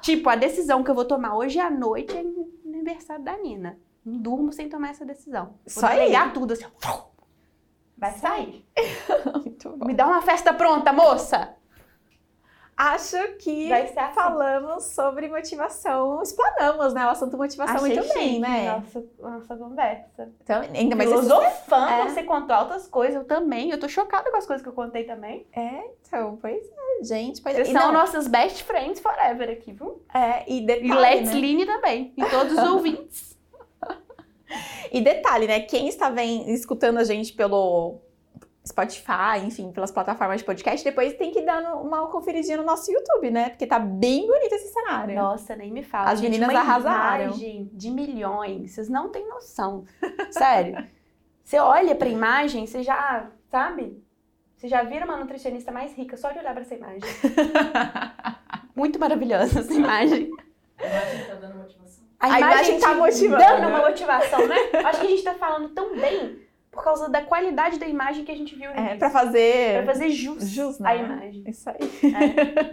[0.00, 3.78] Tipo, a decisão que eu vou tomar hoje à noite é no aniversário da Nina.
[4.04, 5.46] Não durmo sem tomar essa decisão.
[5.46, 6.64] Vou Só delegar tudo assim.
[7.98, 8.64] Vai sair.
[9.44, 9.86] Muito bom.
[9.86, 11.55] Me dá uma festa pronta, moça!
[12.76, 13.94] Acho que assim.
[14.14, 17.06] falamos sobre motivação, explanamos, né?
[17.06, 18.70] O assunto motivação Achei muito bem, né?
[18.70, 20.30] Nossa, nossa conversa.
[20.42, 22.04] Então, ainda mais Filosofando, É.
[22.10, 23.70] você contou altas coisas, eu também.
[23.70, 25.46] Eu tô chocada com as coisas que eu contei também.
[25.54, 27.40] É, então, pois é, gente.
[27.40, 27.54] Pois...
[27.56, 30.02] Eles E, são não, nossas best friends forever aqui, viu?
[30.12, 31.40] é, e E detalhe, Let's né?
[31.40, 32.12] Line também.
[32.14, 33.36] E todos os ouvintes.
[34.92, 35.60] E detalhe, né?
[35.60, 38.00] Quem está vem, escutando a gente pelo
[38.66, 42.90] Spotify, enfim, pelas plataformas de podcast, depois tem que dar no- uma conferidinha no nosso
[42.90, 43.50] YouTube, né?
[43.50, 45.14] Porque tá bem bonito esse cenário.
[45.14, 46.10] Nossa, nem me fala.
[46.10, 47.24] As gente, meninas uma arrasaram.
[47.26, 48.72] imagem de milhões.
[48.72, 49.84] Vocês não têm noção.
[50.30, 50.84] Sério.
[51.44, 54.02] Você olha pra imagem, você já, sabe?
[54.56, 57.02] Você já vira uma nutricionista mais rica só de olhar pra essa imagem.
[58.74, 60.30] Muito maravilhosa essa imagem.
[60.78, 62.04] A imagem tá dando motivação.
[62.18, 63.66] A imagem tá te motivando, Dando né?
[63.68, 64.56] uma motivação, né?
[64.84, 66.40] Acho que a gente tá falando tão bem
[66.76, 69.82] por causa da qualidade da imagem que a gente viu no É, pra fazer.
[69.82, 70.98] Pra fazer jus, Jus, a né?
[70.98, 71.44] imagem.
[71.48, 71.76] Isso aí.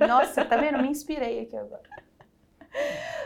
[0.02, 0.06] É.
[0.08, 0.78] Nossa, tá vendo?
[0.80, 1.82] Me inspirei aqui agora.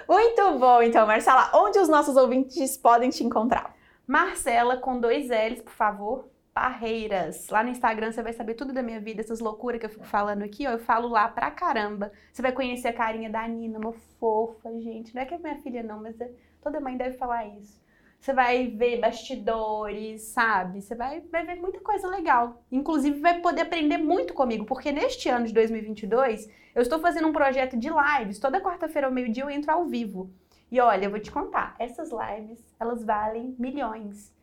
[0.08, 1.50] Muito bom, então, Marcela.
[1.54, 3.76] Onde os nossos ouvintes podem te encontrar?
[4.06, 6.30] Marcela com dois L's, por favor.
[6.54, 7.50] Parreiras.
[7.50, 10.06] Lá no Instagram você vai saber tudo da minha vida, essas loucuras que eu fico
[10.06, 10.72] falando aqui, ó.
[10.72, 12.12] Eu falo lá pra caramba.
[12.32, 15.14] Você vai conhecer a carinha da Nina, uma fofa, gente.
[15.14, 17.80] Não é que é minha filha, não, mas é- toda mãe deve falar isso.
[18.20, 20.82] Você vai ver bastidores, sabe?
[20.82, 22.64] Você vai, vai ver muita coisa legal.
[22.72, 27.34] Inclusive, vai poder aprender muito comigo, porque neste ano de 2022, eu estou fazendo um
[27.34, 28.40] projeto de lives.
[28.40, 30.30] Toda quarta-feira ao meio-dia eu entro ao vivo.
[30.70, 34.34] E olha, eu vou te contar, essas lives, elas valem milhões.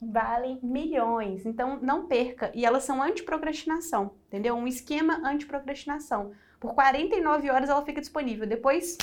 [0.00, 1.46] valem milhões.
[1.46, 2.50] Então, não perca.
[2.54, 4.54] E elas são anti-procrastinação, entendeu?
[4.54, 6.32] Um esquema anti-procrastinação.
[6.60, 8.46] Por 49 horas ela fica disponível.
[8.46, 8.96] Depois,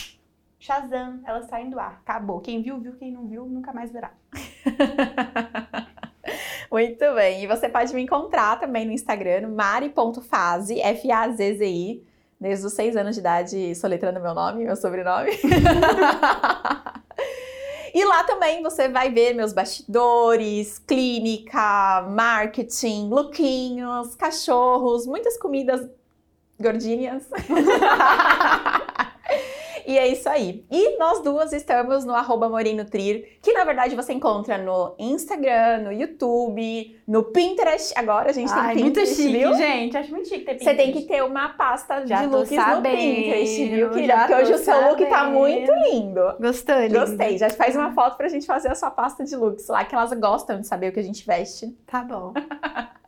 [0.62, 2.00] Shazam, elas saem do ar.
[2.06, 2.40] Acabou.
[2.40, 2.94] Quem viu, viu.
[2.94, 4.12] Quem não viu, nunca mais verá.
[6.72, 7.44] Muito bem.
[7.44, 12.04] E você pode me encontrar também no Instagram, mari.fase, F-A-Z-Z-I.
[12.40, 15.32] Desde os seis anos de idade, soletrando meu nome, meu sobrenome.
[17.94, 25.90] E lá também você vai ver meus bastidores, clínica, marketing, lookinhos, cachorros, muitas comidas
[26.58, 27.30] gordinhas.
[29.92, 30.64] E é isso aí.
[30.72, 35.92] E nós duas estamos no arroba Morinutrir, que na verdade você encontra no Instagram, no
[35.92, 37.92] YouTube, no Pinterest.
[37.98, 39.54] Agora a gente Ai, tem muito Pinterest, chique, viu?
[39.54, 39.98] gente.
[39.98, 41.08] Acho muito chique ter Você tem que Pinterest.
[41.10, 44.18] ter uma pasta Já de looks no sabendo, Pinterest, viu, querida?
[44.20, 45.34] Porque hoje tô o seu look tá sabendo.
[45.38, 46.22] muito lindo.
[46.40, 47.00] Gostou, linda?
[47.02, 47.38] Gostei.
[47.38, 50.14] Já faz uma foto pra gente fazer a sua pasta de looks lá, que elas
[50.14, 51.68] gostam de saber o que a gente veste.
[51.86, 52.34] Tá bom.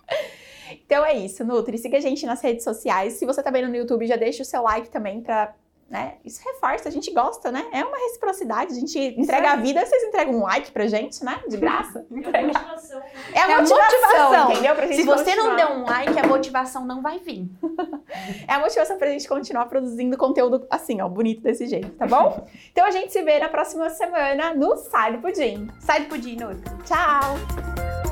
[0.86, 1.78] Então é isso, Nutri.
[1.78, 3.14] Siga a gente nas redes sociais.
[3.14, 5.54] Se você tá vendo no YouTube, já deixa o seu like também pra.
[5.90, 6.16] Né?
[6.26, 7.66] Isso reforça, a gente gosta, né?
[7.72, 8.72] É uma reciprocidade.
[8.72, 11.40] A gente entrega a vida, vocês entregam um like pra gente, né?
[11.48, 12.04] De graça.
[12.14, 13.06] É a motivação, né?
[13.34, 14.52] É a É a motivação, motivação.
[14.52, 14.76] entendeu?
[14.76, 15.56] Pra gente Se você não continuar.
[15.56, 17.48] der um like, a motivação não vai vir.
[18.48, 22.46] É a motivação pra gente continuar produzindo conteúdo assim, ó, bonito desse jeito, tá bom?
[22.72, 25.68] então a gente se vê na próxima semana no Sai do Pudim.
[25.80, 26.62] Sai do pudim, Nutri.
[26.86, 28.03] Tchau!